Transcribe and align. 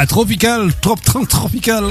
Ah, 0.00 0.06
tropical, 0.06 0.70
trop, 0.80 0.94
trop 0.94 1.26
tropical. 1.26 1.82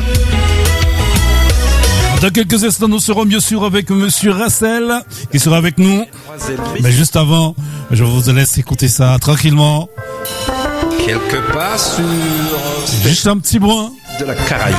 Dans 2.21 2.29
quelques 2.29 2.63
instants, 2.63 2.87
nous 2.87 3.01
serons 3.01 3.25
bien 3.25 3.41
sûr 3.41 3.65
avec 3.65 3.89
Monsieur 3.89 4.31
Rassel, 4.31 4.93
qui 5.29 5.39
sera 5.39 5.57
avec 5.57 5.77
nous. 5.77 6.05
Mais 6.81 6.93
juste 6.93 7.17
avant, 7.17 7.54
je 7.91 8.05
vous 8.05 8.31
laisse 8.31 8.57
écouter 8.57 8.88
ça 8.88 9.17
tranquillement. 9.20 9.89
Quelque 11.05 11.51
part 11.51 11.78
sur... 11.78 12.05
Juste 13.04 13.28
un 13.28 13.39
petit 13.39 13.59
bois. 13.59 13.91
De 14.21 14.24
la 14.24 14.36
Caraïbe. 14.36 14.78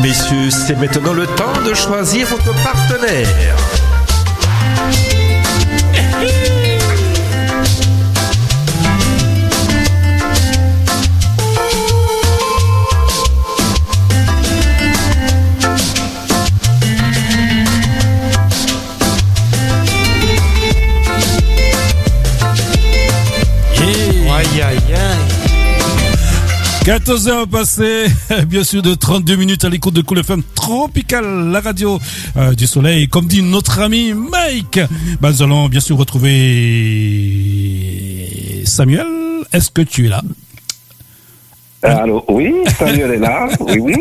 Messieurs, 0.00 0.50
c'est 0.50 0.78
maintenant 0.78 1.14
le 1.14 1.26
temps 1.26 1.52
de 1.66 1.74
choisir 1.74 2.28
votre 2.28 2.54
partenaire. 2.62 3.26
14 26.84 27.28
heures 27.28 27.46
passées, 27.46 28.06
bien 28.48 28.64
sûr 28.64 28.82
de 28.82 28.94
32 28.94 29.36
minutes 29.36 29.64
à 29.64 29.68
l'écoute 29.68 29.94
de 29.94 30.02
Cool 30.02 30.18
FM 30.18 30.42
Tropical, 30.42 31.24
la 31.50 31.60
radio 31.60 32.00
euh, 32.36 32.54
du 32.54 32.66
soleil. 32.66 33.06
Comme 33.06 33.26
dit 33.26 33.40
notre 33.40 33.78
ami 33.80 34.12
Mike, 34.12 34.80
bah, 35.20 35.30
nous 35.30 35.42
allons 35.44 35.68
bien 35.68 35.78
sûr 35.78 35.96
retrouver 35.96 36.32
Samuel. 38.64 39.06
Est-ce 39.52 39.70
que 39.70 39.82
tu 39.82 40.06
es 40.06 40.08
là? 40.08 40.22
Euh, 41.84 41.96
Allô, 41.96 42.24
oui, 42.28 42.52
Samuel 42.76 43.12
est 43.12 43.18
là, 43.18 43.48
oui, 43.60 43.78
oui. 43.78 43.94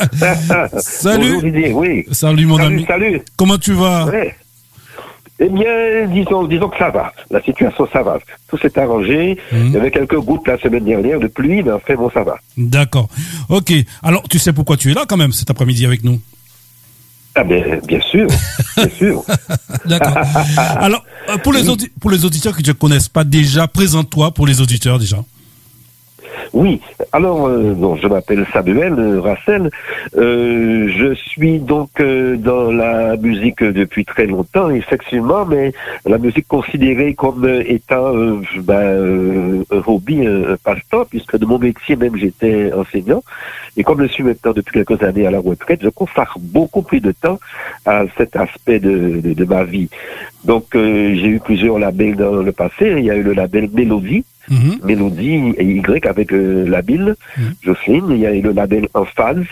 salut. 0.78 1.34
Bonjour 1.34 1.42
Didier, 1.42 1.72
oui. 1.72 2.04
Salut 2.12 2.46
mon 2.46 2.56
salut, 2.56 2.74
ami. 2.74 2.84
Salut. 2.86 3.20
Comment 3.36 3.58
tu 3.58 3.72
vas? 3.72 4.04
Ouais. 4.06 4.36
Eh 5.44 5.48
bien, 5.48 6.06
disons, 6.06 6.44
disons 6.44 6.68
que 6.68 6.78
ça 6.78 6.90
va. 6.90 7.12
La 7.30 7.42
situation, 7.42 7.88
ça 7.92 8.02
va. 8.02 8.18
Tout 8.48 8.58
s'est 8.58 8.78
arrangé. 8.78 9.36
Mhm. 9.50 9.66
Il 9.66 9.72
y 9.72 9.76
avait 9.76 9.90
quelques 9.90 10.18
gouttes 10.18 10.46
la 10.46 10.56
semaine 10.58 10.84
dernière 10.84 11.18
de 11.18 11.26
pluie, 11.26 11.64
mais 11.64 11.72
enfin, 11.72 11.94
bon, 11.96 12.08
ça 12.10 12.22
va. 12.22 12.36
D'accord. 12.56 13.08
Ok. 13.48 13.72
Alors, 14.04 14.22
tu 14.28 14.38
sais 14.38 14.52
pourquoi 14.52 14.76
tu 14.76 14.92
es 14.92 14.94
là 14.94 15.04
quand 15.08 15.16
même 15.16 15.32
cet 15.32 15.50
après-midi 15.50 15.84
avec 15.84 16.04
nous? 16.04 16.20
Ah 17.34 17.42
ben, 17.42 17.80
bien 17.88 18.00
sûr, 18.00 18.28
bien 18.76 18.88
sûr. 18.90 19.24
D'accord. 19.86 20.16
Alors, 20.76 21.02
euh, 21.30 21.38
pour 21.38 21.52
les, 21.54 21.62
pour 21.98 22.10
les 22.10 22.24
auditeurs 22.24 22.54
qui 22.54 22.62
ne 22.62 22.72
te 22.72 22.78
connaissent 22.78 23.08
pas 23.08 23.24
déjà, 23.24 23.66
présente-toi 23.66 24.32
pour 24.32 24.46
les 24.46 24.60
auditeurs 24.60 24.98
déjà. 24.98 25.24
Oui, 26.52 26.80
alors, 27.12 27.46
euh, 27.46 27.72
bon, 27.74 27.96
je 27.96 28.06
m'appelle 28.06 28.46
Samuel 28.52 28.94
euh, 28.98 29.20
Rassel. 29.20 29.70
Euh, 30.16 30.88
je 30.88 31.14
suis 31.14 31.58
donc 31.58 32.00
euh, 32.00 32.36
dans 32.36 32.70
la 32.70 33.16
musique 33.16 33.62
depuis 33.62 34.04
très 34.04 34.26
longtemps, 34.26 34.70
effectivement, 34.70 35.46
mais 35.46 35.72
la 36.04 36.18
musique 36.18 36.46
considérée 36.48 37.14
comme 37.14 37.46
étant 37.66 38.14
euh, 38.14 38.40
ben, 38.62 39.64
un 39.70 39.82
hobby, 39.86 40.26
un, 40.26 40.56
passe-temps, 40.62 41.04
puisque 41.08 41.38
de 41.38 41.46
mon 41.46 41.58
métier 41.58 41.96
même 41.96 42.16
j'étais 42.16 42.72
enseignant. 42.72 43.22
Et 43.76 43.84
comme 43.84 44.02
je 44.02 44.08
suis 44.08 44.22
maintenant 44.22 44.52
depuis 44.52 44.84
quelques 44.84 45.02
années 45.02 45.26
à 45.26 45.30
la 45.30 45.40
retraite, 45.40 45.80
je 45.82 45.88
consacre 45.88 46.38
beaucoup 46.38 46.82
plus 46.82 47.00
de 47.00 47.12
temps 47.12 47.38
à 47.86 48.04
cet 48.18 48.36
aspect 48.36 48.78
de, 48.78 49.20
de 49.32 49.44
ma 49.44 49.64
vie. 49.64 49.88
Donc, 50.44 50.74
euh, 50.74 51.14
j'ai 51.14 51.28
eu 51.28 51.40
plusieurs 51.40 51.78
labels 51.78 52.16
dans 52.16 52.34
le 52.42 52.52
passé. 52.52 52.94
Il 52.98 53.04
y 53.04 53.10
a 53.10 53.16
eu 53.16 53.22
le 53.22 53.32
label 53.32 53.68
Mélodie, 53.72 54.24
Mhm. 54.50 54.78
Mélodie 54.84 55.54
et 55.56 55.64
Y 55.64 56.06
avec 56.06 56.32
euh, 56.32 56.66
la 56.68 56.82
Bill, 56.82 57.14
Mhm. 57.38 57.54
Jocelyne. 57.62 58.06
Il 58.10 58.18
y 58.18 58.26
a 58.26 58.34
eu 58.34 58.40
le 58.42 58.52
label 58.52 58.88
En 58.94 59.04
Phase 59.04 59.44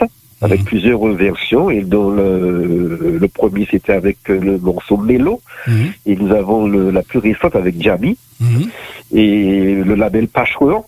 avec 0.42 0.60
Mhm. 0.60 0.66
plusieurs 0.66 1.04
versions 1.14 1.70
et 1.70 1.82
dont 1.82 2.10
le, 2.10 3.18
le 3.20 3.28
premier 3.28 3.66
c'était 3.70 3.92
avec 3.92 4.16
le 4.28 4.58
morceau 4.58 4.96
Mélo 4.96 5.40
Mhm. 5.66 5.92
et 6.06 6.16
nous 6.16 6.32
avons 6.32 6.66
le- 6.66 6.90
la 6.90 7.02
plus 7.02 7.18
récente 7.18 7.54
avec 7.56 7.80
Jamie 7.80 8.16
Mhm. 8.40 8.70
et 9.12 9.74
le 9.84 9.94
label 9.94 10.28
Patchwork 10.28 10.86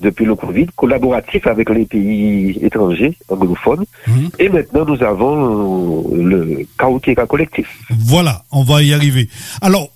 depuis 0.00 0.24
le 0.24 0.34
Covid 0.34 0.66
collaboratif 0.76 1.46
avec 1.46 1.68
les 1.70 1.84
pays 1.84 2.58
étrangers 2.62 3.14
anglophones 3.28 3.84
et 4.38 4.48
maintenant 4.48 4.84
nous 4.86 5.02
avons 5.02 6.10
le 6.14 6.66
Kaukera 6.78 7.26
collectif. 7.26 7.68
Voilà, 7.90 8.42
on 8.52 8.62
va 8.64 8.82
y 8.82 8.92
arriver. 8.94 9.28
Alors, 9.60 9.88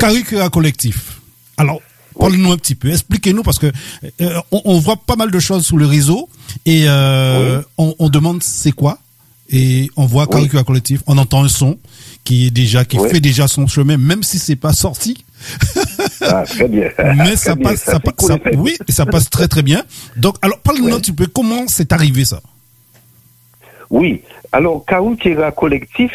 Caricura 0.00 0.48
Collectif. 0.50 1.20
Alors, 1.56 1.80
parle-nous 2.18 2.52
un 2.52 2.56
petit 2.56 2.74
peu, 2.74 2.90
expliquez-nous 2.90 3.42
parce 3.42 3.58
que 3.58 3.66
euh, 4.20 4.40
on, 4.52 4.62
on 4.64 4.78
voit 4.78 4.96
pas 4.96 5.16
mal 5.16 5.30
de 5.30 5.38
choses 5.38 5.64
sur 5.64 5.76
le 5.76 5.86
réseau 5.86 6.28
et 6.66 6.84
euh, 6.86 7.62
on, 7.78 7.94
on 7.98 8.08
demande 8.08 8.42
c'est 8.42 8.72
quoi 8.72 8.98
et 9.50 9.88
on 9.96 10.04
voit 10.06 10.26
Caricura 10.26 10.62
Collectif, 10.64 11.00
on 11.06 11.16
entend 11.16 11.42
un 11.44 11.48
son 11.48 11.78
qui 12.24 12.46
est 12.46 12.50
déjà 12.50 12.84
qui 12.84 12.98
Oui. 12.98 13.08
fait 13.10 13.20
déjà 13.20 13.48
son 13.48 13.66
chemin 13.66 13.96
même 13.96 14.22
si 14.22 14.38
c'est 14.38 14.56
pas 14.56 14.72
sorti, 14.74 15.24
ah, 16.20 16.44
très 16.46 16.68
bien. 16.68 16.88
mais 17.16 17.36
ça 17.36 17.54
bien, 17.54 17.70
passe 17.70 17.82
ça, 17.84 18.00
pa- 18.00 18.12
cool, 18.12 18.28
ça- 18.28 18.38
oui, 18.56 18.76
et 18.86 18.92
ça 18.92 19.06
passe 19.06 19.30
très 19.30 19.48
très 19.48 19.62
bien. 19.62 19.82
Donc 20.16 20.36
alors 20.42 20.58
parle-nous 20.60 20.94
un 20.94 21.00
petit 21.00 21.12
peu 21.12 21.26
comment 21.26 21.64
c'est 21.68 21.92
arrivé 21.92 22.24
ça? 22.24 22.40
Oui. 23.90 24.22
Alors, 24.52 24.84
Kaoutira 24.86 25.50
Collectif, 25.52 26.12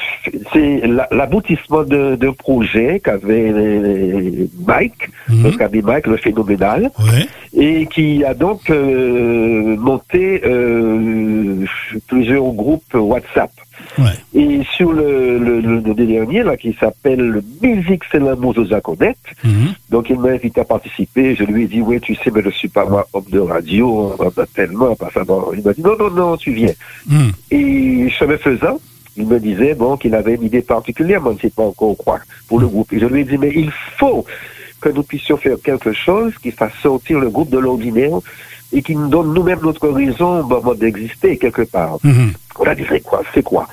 c'est 0.51 0.85
la- 0.87 1.07
l'aboutissement 1.11 1.83
de- 1.83 2.15
d'un 2.15 2.33
projet 2.33 2.99
qu'avait 3.03 3.51
euh, 3.51 4.47
Mike, 4.67 5.09
Mhm. 5.29 5.41
notre 5.43 5.61
ami 5.63 5.81
Mike, 5.81 6.07
le 6.07 6.17
phénoménal, 6.17 6.91
Ouais. 6.99 7.25
et 7.59 7.85
qui 7.87 8.23
a 8.23 8.33
donc 8.33 8.69
euh, 8.69 9.75
monté 9.77 10.41
euh, 10.45 11.65
plusieurs 12.07 12.51
groupes 12.53 12.93
WhatsApp. 12.95 13.51
Ouais. 13.99 14.17
Et 14.33 14.61
sur 14.75 14.91
le, 14.91 15.37
le, 15.37 15.59
le- 15.61 15.79
le 15.79 15.93
dernier, 15.93 16.41
là, 16.43 16.57
qui 16.57 16.73
s'appelle 16.79 17.41
Musique 17.61 18.03
c'est 18.11 18.19
l'amour 18.19 18.55
aux 18.57 18.81
Connect, 18.81 19.19
Mhm. 19.43 19.73
donc 19.89 20.09
il 20.09 20.19
m'a 20.19 20.29
invité 20.29 20.61
à 20.61 20.65
participer. 20.65 21.35
Je 21.35 21.43
lui 21.43 21.63
ai 21.63 21.67
dit, 21.67 21.81
oui, 21.81 21.99
tu 21.99 22.15
sais, 22.15 22.31
mais 22.31 22.41
je 22.41 22.49
suis 22.49 22.69
pas 22.69 22.85
moi 22.85 23.07
homme 23.13 23.25
de 23.29 23.39
radio, 23.39 24.15
on 24.19 24.31
tellement, 24.55 24.95
pas 24.95 25.09
ça. 25.13 25.21
Il 25.55 25.63
m'a 25.63 25.73
dit, 25.73 25.81
non, 25.81 25.95
non, 25.97 26.09
non, 26.09 26.37
tu 26.37 26.51
viens. 26.53 26.73
Mhm. 27.07 27.31
Et 27.51 28.09
chemin 28.09 28.37
faisant, 28.37 28.79
il 29.15 29.27
me 29.27 29.39
disait 29.39 29.75
bon 29.75 29.95
qu'il 29.97 30.15
avait 30.15 30.35
une 30.35 30.43
idée 30.43 30.61
particulière, 30.63 31.21
mais 31.21 31.29
on 31.29 31.33
ne 31.33 31.39
sait 31.39 31.51
pas 31.51 31.63
encore 31.63 31.95
quoi 31.97 32.19
pour 32.47 32.59
le 32.59 32.67
groupe. 32.67 32.91
Et 32.93 32.99
je 32.99 33.05
lui 33.05 33.21
ai 33.21 33.23
dit 33.25 33.37
mais 33.37 33.51
il 33.55 33.71
faut 33.97 34.25
que 34.81 34.89
nous 34.89 35.03
puissions 35.03 35.37
faire 35.37 35.57
quelque 35.63 35.93
chose 35.93 36.33
qui 36.41 36.49
fasse 36.51 36.73
sortir 36.81 37.19
le 37.19 37.29
groupe 37.29 37.49
de 37.51 37.59
l'ordinaire 37.59 38.17
et 38.73 38.81
qui 38.81 38.95
nous 38.95 39.07
donne 39.07 39.33
nous-mêmes 39.33 39.59
notre 39.63 39.87
raison 39.89 40.43
bon, 40.43 40.73
d'exister 40.73 41.37
quelque 41.37 41.61
part. 41.61 41.97
Mhm. 42.03 42.33
On 42.59 42.63
a 42.65 42.75
dit 42.75 42.83
c'est 42.89 43.01
quoi 43.01 43.21
C'est 43.33 43.43
quoi? 43.43 43.67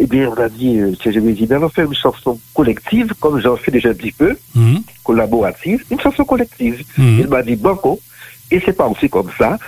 Eh 0.00 0.06
bien, 0.06 0.28
on 0.30 0.40
a 0.40 0.48
dit, 0.48 0.78
euh, 0.78 0.92
je 1.04 1.10
lui 1.18 1.30
ai 1.30 1.32
dit, 1.34 1.48
on 1.52 1.58
va 1.58 1.68
faire 1.68 1.84
une 1.86 1.94
chanson 1.94 2.38
collective, 2.54 3.12
comme 3.20 3.40
j'en 3.40 3.56
fais 3.56 3.72
déjà 3.72 3.88
un 3.90 3.94
petit 3.94 4.12
peu, 4.12 4.36
Mhm. 4.54 4.80
collaborative, 5.04 5.84
une 5.90 6.00
chanson 6.00 6.24
collective. 6.24 6.84
Mhm. 6.96 7.18
Il 7.20 7.28
m'a 7.28 7.42
dit 7.42 7.56
banco. 7.56 8.00
Et 8.50 8.62
c'est 8.64 8.72
pas 8.72 8.86
aussi 8.88 9.10
comme 9.10 9.28
ça. 9.36 9.58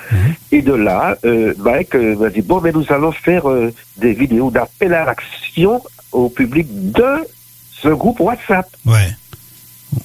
Et 0.50 0.62
de 0.62 0.72
là, 0.72 1.14
euh, 1.26 1.52
Mike 1.58 1.94
euh, 1.96 2.16
m'a 2.16 2.30
dit 2.30 2.40
bon, 2.40 2.62
mais 2.62 2.72
nous 2.72 2.86
allons 2.88 3.12
faire 3.12 3.46
euh, 3.50 3.70
des 3.98 4.14
vidéos 4.14 4.50
d'appel 4.50 4.94
à 4.94 5.04
l'action 5.04 5.82
au 6.12 6.30
public 6.30 6.66
de 6.70 7.28
ce 7.82 7.88
groupe 7.88 8.20
WhatsApp. 8.20 8.66
Ouais. 8.86 9.10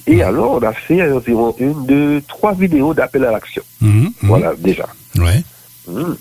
Et 0.07 0.21
alors, 0.23 0.53
on 0.53 0.61
a 0.61 0.73
fait 0.73 1.01
environ 1.11 1.55
une, 1.59 1.85
deux, 1.85 2.21
trois 2.27 2.53
vidéos 2.53 2.93
d'appel 2.93 3.25
à 3.25 3.31
l'action. 3.31 3.63
Mhm. 3.81 3.89
Mhm. 3.89 4.13
Voilà, 4.23 4.53
déjà. 4.57 4.87
Ouais. 5.17 5.43
Mm. 5.87 6.13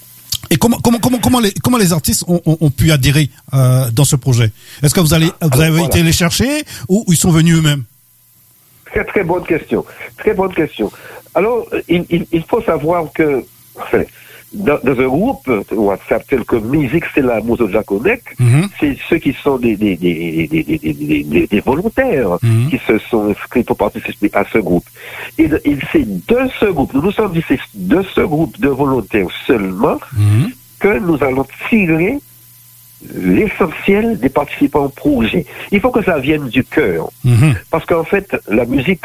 Et 0.50 0.56
comment, 0.56 0.78
comment, 0.78 0.98
comment, 0.98 1.18
comment, 1.18 1.40
les, 1.40 1.52
comment 1.52 1.78
les 1.78 1.92
artistes 1.92 2.24
ont, 2.28 2.40
ont, 2.44 2.58
ont 2.60 2.70
pu 2.70 2.92
adhérer 2.92 3.30
euh, 3.54 3.90
dans 3.90 4.04
ce 4.04 4.16
projet? 4.16 4.52
Est-ce 4.82 4.94
que 4.94 5.00
vous, 5.00 5.14
allez, 5.14 5.26
vous 5.26 5.48
Alors, 5.48 5.60
avez 5.60 5.70
voilà. 5.70 5.86
été 5.86 6.02
les 6.02 6.12
chercher 6.12 6.64
ou 6.88 7.04
ils 7.08 7.16
sont 7.16 7.30
venus 7.30 7.56
eux-mêmes? 7.56 7.84
Très 8.86 9.04
très 9.04 9.24
bonne 9.24 9.44
question. 9.44 9.84
Très 10.18 10.34
bonne 10.34 10.54
question. 10.54 10.92
Alors, 11.34 11.66
il, 11.88 12.04
il, 12.10 12.26
il 12.30 12.44
faut 12.44 12.62
savoir 12.62 13.06
que 13.12 13.44
enfin, 13.74 14.02
dans, 14.54 14.78
dans 14.82 14.98
un 15.00 15.06
groupe 15.08 15.50
WhatsApp 15.72 16.24
tel 16.28 16.44
que 16.44 16.56
Musique, 16.56 17.04
c'est 17.14 17.22
de 17.22 17.26
la 17.26 17.82
Connect, 17.82 18.26
Mhm. 18.38 18.68
c'est 18.80 18.96
ceux 19.08 19.18
qui 19.18 19.32
sont 19.42 19.58
des, 19.58 19.76
des, 19.76 19.96
des, 19.96 20.46
des, 20.48 20.62
des, 20.62 20.78
des, 20.78 21.22
des- 21.24 21.46
des 21.46 21.60
volontaires 21.60 22.38
Mhm. 22.42 22.70
qui 22.70 22.78
se 22.86 22.98
sont 23.10 23.28
inscrits 23.30 23.64
pour 23.64 23.76
participer 23.76 24.30
à 24.32 24.44
ce 24.52 24.58
groupe. 24.58 24.84
Et, 25.38 25.48
de- 25.48 25.60
et 25.64 25.76
c'est 25.92 26.04
de 26.26 26.38
ce 26.60 26.66
groupe, 26.66 26.92
nous 26.94 27.02
nous 27.02 27.12
sommes 27.12 27.32
dit, 27.32 27.44
c'est 27.48 27.58
de 27.74 28.02
ce 28.14 28.20
groupe 28.22 28.58
de 28.60 28.68
volontaires 28.68 29.26
seulement 29.46 29.98
Mhm. 30.16 30.50
que 30.80 30.98
nous 31.00 31.22
allons 31.22 31.46
tirer 31.68 32.18
l'essentiel 33.14 34.18
des 34.18 34.28
participants 34.28 34.84
au 34.86 34.88
projet. 34.88 35.44
Il 35.72 35.80
faut 35.80 35.90
que 35.90 36.02
ça 36.02 36.18
vienne 36.18 36.48
du 36.48 36.64
cœur. 36.64 37.10
Mhm. 37.24 37.54
Parce 37.70 37.84
qu'en 37.84 38.04
fait, 38.04 38.34
la 38.48 38.64
musique 38.64 39.02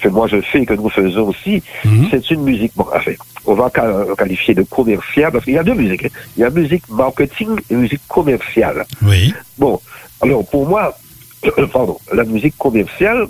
que, 0.00 0.08
moi 0.08 0.26
je 0.28 0.40
fais 0.40 0.62
et 0.62 0.66
que 0.66 0.74
nous 0.74 0.88
faisons 0.90 1.28
aussi, 1.28 1.62
Mhm. 1.84 2.08
c'est 2.10 2.30
une 2.30 2.42
musique, 2.42 2.72
bon, 2.76 2.86
enfin, 2.94 3.12
on 3.46 3.54
va 3.54 3.70
qualifier 4.16 4.54
de 4.54 4.62
commerciale, 4.62 5.32
parce 5.32 5.44
qu'il 5.44 5.54
y 5.54 5.58
a 5.58 5.62
deux 5.62 5.74
musiques. 5.74 6.06
hein. 6.06 6.10
Il 6.36 6.40
y 6.40 6.44
a 6.44 6.50
musique 6.50 6.88
marketing 6.90 7.50
et 7.70 7.74
musique 7.74 8.00
commerciale. 8.08 8.84
Oui. 9.02 9.32
Bon, 9.58 9.80
alors 10.22 10.44
pour 10.46 10.66
moi, 10.68 10.96
pardon, 11.72 11.98
la 12.12 12.24
musique 12.24 12.56
commerciale, 12.58 13.26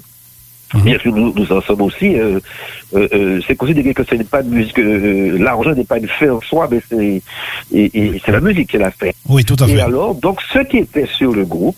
Mhm. 0.72 0.82
Bien 0.82 0.98
sûr, 0.98 1.14
nous, 1.14 1.32
nous 1.36 1.52
en 1.52 1.60
sommes 1.60 1.82
aussi. 1.82 2.16
Euh, 2.18 2.40
euh, 2.96 3.06
euh, 3.14 3.40
c'est 3.46 3.54
considéré 3.54 3.94
que 3.94 4.02
ce 4.02 4.16
n'est 4.16 4.24
pas 4.24 4.42
de 4.42 4.48
musique. 4.48 4.76
L'argent 4.78 5.72
n'est 5.72 5.84
pas 5.84 5.98
une 5.98 6.08
fait 6.08 6.28
en 6.28 6.40
soi, 6.40 6.66
mais 6.68 6.80
c'est 6.88 7.22
et, 7.72 8.20
c'est 8.24 8.32
la 8.32 8.40
musique 8.40 8.70
qui 8.70 8.78
l'a 8.78 8.90
fait. 8.90 9.14
Oui, 9.28 9.44
tout 9.44 9.54
à 9.60 9.66
fait. 9.68 9.74
Et 9.74 9.80
alors, 9.80 10.16
donc, 10.16 10.40
ceux 10.52 10.64
qui 10.64 10.78
étaient 10.78 11.06
sur 11.06 11.32
le 11.32 11.44
groupe, 11.44 11.76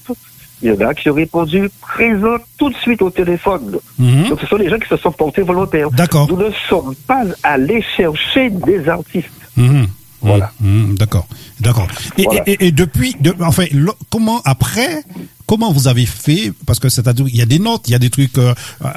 il 0.63 0.73
y 0.73 0.73
en 0.73 0.89
a 0.89 0.95
qui 0.95 1.11
ont 1.11 1.15
répondu 1.15 1.71
présent 1.81 2.37
tout 2.59 2.71
de 2.71 2.77
suite 2.77 3.03
au 3.03 3.11
téléphone. 3.11 3.79
Mhm. 3.99 4.29
Donc, 4.29 4.41
ce 4.41 4.47
sont 4.47 4.57
les 4.57 4.69
gens 4.69 4.79
qui 4.79 4.89
se 4.89 4.97
sont 4.97 5.13
portés 5.13 5.43
volontaires. 5.43 5.91
D'accord. 5.91 6.29
Nous 6.29 6.37
ne 6.37 6.51
sommes 6.69 6.95
pas 7.07 7.25
allés 7.43 7.83
chercher 7.97 8.51
des 8.51 8.89
artistes. 8.89 9.29
Mhm. 9.57 9.87
Voilà. 10.23 10.51
d'accord, 10.99 11.29
d'accord. 11.61 11.87
Et, 12.19 12.27
et, 12.47 12.67
et, 12.67 12.73
depuis, 12.73 13.15
de, 13.21 13.35
enfin, 13.41 13.65
comment 14.11 14.41
après, 14.45 15.05
comment 15.47 15.73
vous 15.73 15.89
avez 15.89 16.07
fait 16.07 16.53
Parce 16.67 16.79
que 16.79 16.89
c'est-à-dire, 16.89 17.27
il 17.29 17.37
y 17.37 17.43
a 17.43 17.47
des 17.47 17.59
notes, 17.59 17.83
il 17.87 17.93
y 17.93 17.95
a 17.95 17.99
des 17.99 18.11
trucs. 18.11 18.37
Euh, 18.39 18.53
euh, 18.85 18.91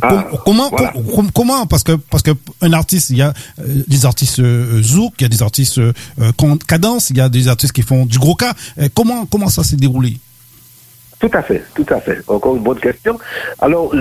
ah, 0.00 0.26
comment, 0.44 0.70
comment 1.34 1.66
Parce 1.66 1.82
que 1.82 1.92
parce 1.92 2.22
que 2.22 2.30
un 2.62 2.72
artiste, 2.72 3.10
il 3.10 3.16
y 3.16 3.22
a 3.22 3.34
euh, 3.58 3.82
des 3.86 4.06
artistes 4.06 4.40
zouk, 4.82 5.14
il 5.18 5.22
y 5.22 5.26
a 5.26 5.28
des 5.28 5.42
artistes 5.42 5.80
cadence, 6.66 7.10
il 7.10 7.18
y 7.18 7.20
a 7.20 7.28
des 7.28 7.48
artistes 7.48 7.72
qui 7.72 7.82
font 7.82 8.06
du 8.06 8.18
gros 8.18 8.34
cas. 8.34 8.54
comment 8.94 9.26
comment 9.26 9.48
ça 9.48 9.64
s'est 9.64 9.76
déroulé? 9.76 10.18
Tout 11.18 11.30
à 11.32 11.42
fait, 11.42 11.62
tout 11.74 11.86
à 11.88 12.00
fait. 12.00 12.18
Encore 12.28 12.56
une 12.56 12.62
bonne 12.62 12.80
question. 12.80 13.18
Alors, 13.60 13.94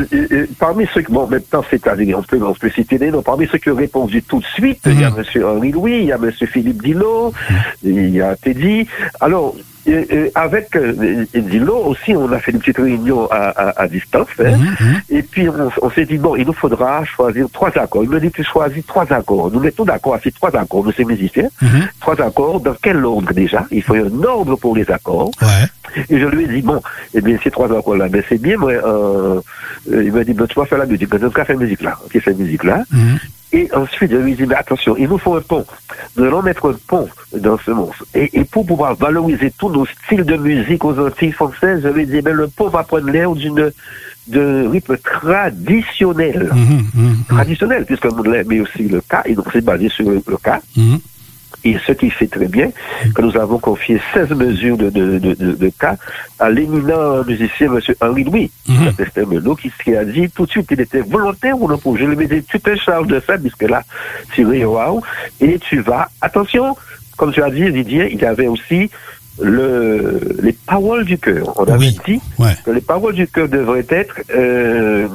parmi 0.60 0.88
ceux 0.94 1.01
qui, 1.01 1.12
bon, 1.12 1.27
maintenant, 1.27 1.63
c'est-à-dire, 1.69 2.19
on 2.19 2.24
peut, 2.24 2.39
on 2.42 2.54
peut 2.54 2.69
citer 2.69 2.98
des 2.98 3.12
noms, 3.12 3.21
parmi 3.21 3.48
ceux 3.48 3.57
qui 3.57 3.69
ont 3.69 3.75
répondu 3.75 4.21
tout 4.24 4.39
de 4.39 4.45
suite, 4.45 4.81
il 4.86 5.00
y 5.00 5.04
a 5.04 5.07
M. 5.07 5.24
Mhm. 5.36 5.45
Henri 5.45 5.71
Louis, 5.71 5.98
il 6.00 6.06
y 6.06 6.12
a 6.12 6.15
M. 6.15 6.31
Philippe 6.31 6.81
Dillot, 6.81 7.33
mhm. 7.50 7.57
il 7.83 8.10
y 8.10 8.21
a 8.21 8.36
Teddy. 8.36 8.88
Alors, 9.19 9.56
et, 9.85 10.31
avec 10.35 10.75
euh, 10.75 11.25
Dilo 11.33 11.75
aussi, 11.75 12.15
on 12.15 12.31
a 12.31 12.39
fait 12.39 12.51
une 12.51 12.59
petite 12.59 12.77
réunion 12.77 13.27
à, 13.31 13.81
à, 13.81 13.88
distance. 13.88 14.27
Hein. 14.39 14.57
Mhm, 14.57 14.75
mhm. 14.80 15.01
Et 15.09 15.24
puis, 15.24 15.47
on, 15.81 15.89
s'est 15.89 16.06
dit, 16.06 16.18
bon, 16.18 16.35
il 16.35 16.45
nous 16.45 16.53
faudra 16.53 17.03
choisir 17.06 17.47
trois 17.51 17.69
accords. 17.77 18.03
Il 18.03 18.09
me 18.09 18.19
dit, 18.19 18.31
tu 18.31 18.44
choisis 18.44 18.85
trois 18.85 19.12
accords. 19.12 19.51
Nous 19.51 19.59
mettons 19.59 19.83
d'accord 19.83 20.18
ces 20.24 20.31
trois 20.31 20.56
accords, 20.56 20.85
nous, 20.85 20.91
ces 20.91 21.06
musiciens. 21.06 21.50
Mhm. 21.62 21.88
Trois 22.00 22.21
accords, 22.21 22.62
dans 22.62 22.75
quel 22.81 23.03
ordre 23.03 23.33
déjà? 23.33 23.65
Il 23.71 23.83
faut 23.83 23.95
un 23.95 24.24
ordre 24.24 24.56
pour 24.56 24.75
les 24.75 24.89
accords. 24.89 25.31
Ouais. 25.41 26.06
Et 26.09 26.19
je 26.19 26.25
lui 26.25 26.45
ai 26.45 26.47
dit, 26.47 26.62
bon, 26.62 26.81
eh 27.13 27.21
bien, 27.21 27.38
ces 27.44 27.51
trois 27.51 27.68
accords-là, 27.68 28.07
mais 28.12 28.24
c'est 28.27 28.41
bien, 28.41 28.57
moi, 28.57 28.71
euh, 28.71 29.41
il 29.88 30.12
m'a 30.12 30.24
dit, 30.24 30.33
ben, 30.33 30.47
tu 30.47 30.56
vas 30.56 30.65
faire 30.65 30.77
la 30.77 30.85
musique. 30.85 31.09
Ben, 31.09 31.19
donc, 31.19 31.33
faire 31.33 31.45
la 31.50 31.56
musique 31.56 31.81
là. 31.81 31.97
Ok, 32.06 32.21
cette 32.24 32.38
musique 32.38 32.63
là. 32.63 32.83
Et 33.53 33.69
ensuite, 33.73 34.11
je 34.11 34.17
lui 34.17 34.33
dis, 34.33 34.47
mais 34.47 34.55
attention, 34.55 34.97
il 34.97 35.07
nous 35.07 35.19
faut 35.19 35.35
un 35.35 35.41
pont. 35.41 35.63
Nous 36.17 36.23
allons 36.23 36.41
mettre 36.41 36.71
un 36.71 36.75
pont 36.88 37.07
dans 37.38 37.57
ce 37.59 37.69
monstre. 37.69 38.03
Et, 38.15 38.44
pour 38.45 38.65
pouvoir 38.65 38.95
valoriser 38.95 39.53
tous 39.57 39.69
nos 39.69 39.85
styles 39.85 40.25
de 40.25 40.35
musique 40.35 40.83
aux 40.83 41.00
Antilles 41.00 41.31
françaises, 41.31 41.81
je 41.83 41.89
lui 41.89 42.07
dis, 42.07 42.21
mais 42.23 42.33
le 42.33 42.47
pont 42.47 42.69
va 42.69 42.83
prendre 42.83 43.09
l'air 43.09 43.31
d'une 43.33 43.71
de 44.27 44.67
rythme 44.71 44.97
traditionnel. 44.97 46.50
Mmh, 46.53 46.57
mmh, 46.57 47.01
mmh. 47.01 47.23
Traditionnel, 47.27 47.85
puisque 47.85 48.05
nous 48.05 48.23
mais 48.23 48.59
aussi 48.61 48.83
le 48.83 49.01
cas, 49.01 49.21
et 49.25 49.35
donc 49.35 49.47
c'est 49.51 49.63
basé 49.63 49.89
sur 49.89 50.09
le, 50.09 50.21
cas. 50.41 50.61
Et 51.65 51.77
ce 51.86 51.94
qui 51.94 52.10
fait 52.10 52.27
très 52.27 52.48
bien, 52.48 52.69
que 53.15 53.21
nous 53.21 53.38
avons 53.38 53.57
confié 53.57 54.00
16 54.13 54.31
mesures 54.31 54.77
de, 54.77 54.89
de, 54.89 55.18
de, 55.18 55.33
de 55.33 55.69
cas 55.69 55.95
à 56.39 56.50
l'éminent 56.50 57.24
musicien, 57.24 57.74
M. 57.74 57.80
Henri 58.01 58.24
Louis, 58.24 58.51
mmh. 58.68 59.56
qui, 59.62 59.71
qui 59.83 59.95
a 59.95 60.04
dit 60.04 60.30
tout 60.30 60.45
de 60.45 60.51
suite, 60.51 60.68
il 60.71 60.81
était 60.81 61.01
volontaire 61.01 61.60
ou 61.60 61.69
non 61.69 61.77
pour. 61.77 61.98
Je 61.98 62.06
lui 62.06 62.25
ai 62.25 62.27
dit, 62.27 62.44
tu 62.44 62.60
te 62.60 62.75
charges 62.75 63.07
de 63.07 63.21
ça, 63.25 63.38
puisque 63.38 63.63
là, 63.63 63.83
tu 64.33 64.45
wow, 64.45 65.01
et 65.39 65.57
tu 65.60 65.80
vas, 65.80 66.10
attention, 66.21 66.75
comme 67.18 67.31
tu 67.31 67.42
as 67.42 67.50
dit, 67.50 67.71
Didier, 67.71 68.09
il 68.12 68.19
y 68.19 68.25
avait 68.25 68.48
aussi 68.48 68.89
le, 69.42 70.19
les 70.42 70.54
paroles 70.54 71.06
du 71.06 71.18
cœur. 71.18 71.54
On 71.59 71.66
avait 71.66 71.92
dit 72.06 72.21
que 72.66 72.71
les 72.71 72.81
paroles 72.81 73.16
du 73.16 73.27
cœur 73.27 73.48
devraient 73.48 73.86
être, 73.89 74.16
euh, 74.36 75.07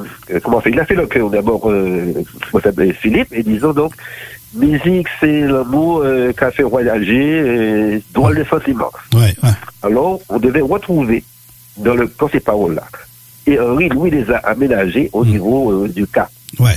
comment 0.43 0.59
fait, 0.61 0.71
il 0.71 0.79
a 0.79 0.85
fait 0.85 0.95
le 0.95 1.07
cœur 1.07 1.29
d'abord, 1.29 1.69
euh, 1.69 2.13
Philippe, 2.99 3.29
et 3.31 3.43
disons 3.43 3.71
donc, 3.71 3.93
Musique, 4.53 5.07
c'est 5.19 5.41
le 5.41 5.63
mot 5.63 6.03
euh, 6.03 6.33
qu'a 6.33 6.51
fait 6.51 6.63
voyager, 6.63 7.95
et 7.95 8.03
droit 8.13 8.33
de 8.33 8.43
sentiment. 8.43 8.91
Ouais, 9.13 9.35
Alors, 9.83 10.19
on 10.29 10.39
devait 10.39 10.61
retrouver 10.61 11.23
dans, 11.77 11.95
le, 11.95 12.11
dans 12.19 12.29
ces 12.29 12.39
paroles-là. 12.39 12.83
Et 13.45 13.59
Henri, 13.59 13.89
lui, 13.89 14.09
les 14.09 14.29
a 14.31 14.37
aménagées 14.37 15.09
au 15.13 15.23
mm. 15.23 15.27
niveau 15.29 15.71
euh, 15.71 15.87
du 15.87 16.07
cas. 16.07 16.29
Ouais. 16.59 16.75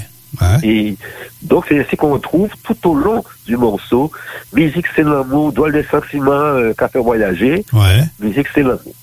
Et 0.62 0.96
donc, 1.42 1.66
c'est 1.68 1.78
ainsi 1.78 1.96
qu'on 1.96 2.12
retrouve 2.14 2.50
tout 2.62 2.88
au 2.88 2.94
long 2.94 3.22
du 3.46 3.56
morceau. 3.56 4.10
Musique, 4.52 4.86
c'est 4.94 5.02
l'amour, 5.02 5.52
doit 5.52 5.70
des 5.70 5.84
sentiments 5.84 6.32
euh, 6.32 6.72
qu'a 6.72 6.88
fait 6.88 6.98
voyager. 6.98 7.64
Ouais. 7.72 8.04
Musique, 8.18 8.48
c'est 8.54 8.62
l'amour. 8.62 8.94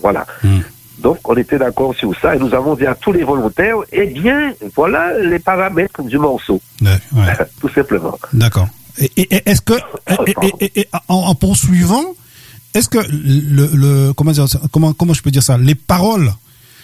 Voilà. 0.00 0.26
Mm. 0.42 0.58
Donc, 1.06 1.18
on 1.28 1.36
était 1.36 1.56
d'accord 1.56 1.94
sur 1.94 2.12
ça 2.20 2.34
et 2.34 2.38
nous 2.40 2.52
avons 2.52 2.74
dit 2.74 2.84
à 2.84 2.96
tous 2.96 3.12
les 3.12 3.22
volontaires, 3.22 3.76
eh 3.92 4.06
bien, 4.06 4.52
voilà 4.74 5.16
les 5.20 5.38
paramètres 5.38 6.02
du 6.02 6.18
morceau. 6.18 6.60
Tout 7.60 7.68
simplement. 7.68 8.18
D'accord. 8.32 8.66
Et, 8.98 9.48
est-ce 9.48 9.60
que, 9.60 9.74
et, 10.74 10.88
en, 11.06 11.32
poursuivant, 11.36 12.02
est-ce 12.74 12.88
que 12.88 12.98
le, 13.08 13.70
le 13.72 14.12
comment, 14.14 14.32
dire, 14.32 14.46
comment, 14.72 14.94
comment 14.94 15.14
je 15.14 15.22
peux 15.22 15.30
dire 15.30 15.44
ça, 15.44 15.56
les 15.56 15.76
paroles, 15.76 16.32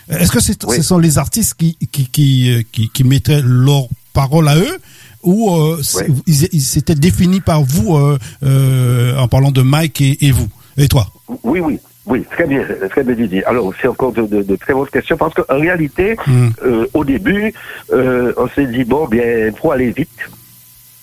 est-ce 0.08 0.30
que 0.30 0.38
ce 0.38 0.82
sont 0.82 0.98
les 0.98 1.18
artistes 1.18 1.54
qui, 1.54 1.76
qui, 1.90 2.06
qui, 2.06 2.64
qui, 2.70 2.90
qui 2.90 3.02
mettaient 3.02 3.42
leurs 3.42 3.88
paroles 4.12 4.46
à 4.46 4.56
eux 4.56 4.78
ou 5.24 5.50
euh, 5.50 5.82
ils, 6.28 6.60
s'étaient 6.62 6.94
définis 6.94 7.40
par 7.40 7.64
vous 7.64 7.96
euh, 7.96 8.18
euh, 8.44 9.18
en 9.18 9.26
parlant 9.26 9.50
de 9.50 9.62
Mike 9.62 10.00
et, 10.00 10.26
et 10.26 10.30
vous 10.30 10.48
et 10.76 10.86
toi? 10.86 11.08
Oui, 11.42 11.58
oui. 11.58 11.80
Oui, 12.04 12.24
très 12.24 12.46
bien, 12.46 12.66
très 12.90 13.04
bien 13.04 13.14
dit. 13.14 13.44
Alors, 13.44 13.72
c'est 13.80 13.86
encore 13.86 14.12
de, 14.12 14.22
de, 14.22 14.42
de, 14.42 14.56
très 14.56 14.72
bonnes 14.74 14.88
questions 14.88 15.16
parce 15.16 15.34
qu'en 15.34 15.58
réalité, 15.58 16.16
hmm. 16.26 16.48
euh, 16.64 16.86
au 16.94 17.04
début, 17.04 17.54
euh, 17.92 18.32
on 18.36 18.48
s'est 18.48 18.66
dit, 18.66 18.82
bon, 18.84 19.06
bien, 19.06 19.52
pour 19.56 19.72
aller 19.72 19.92
vite. 19.92 20.10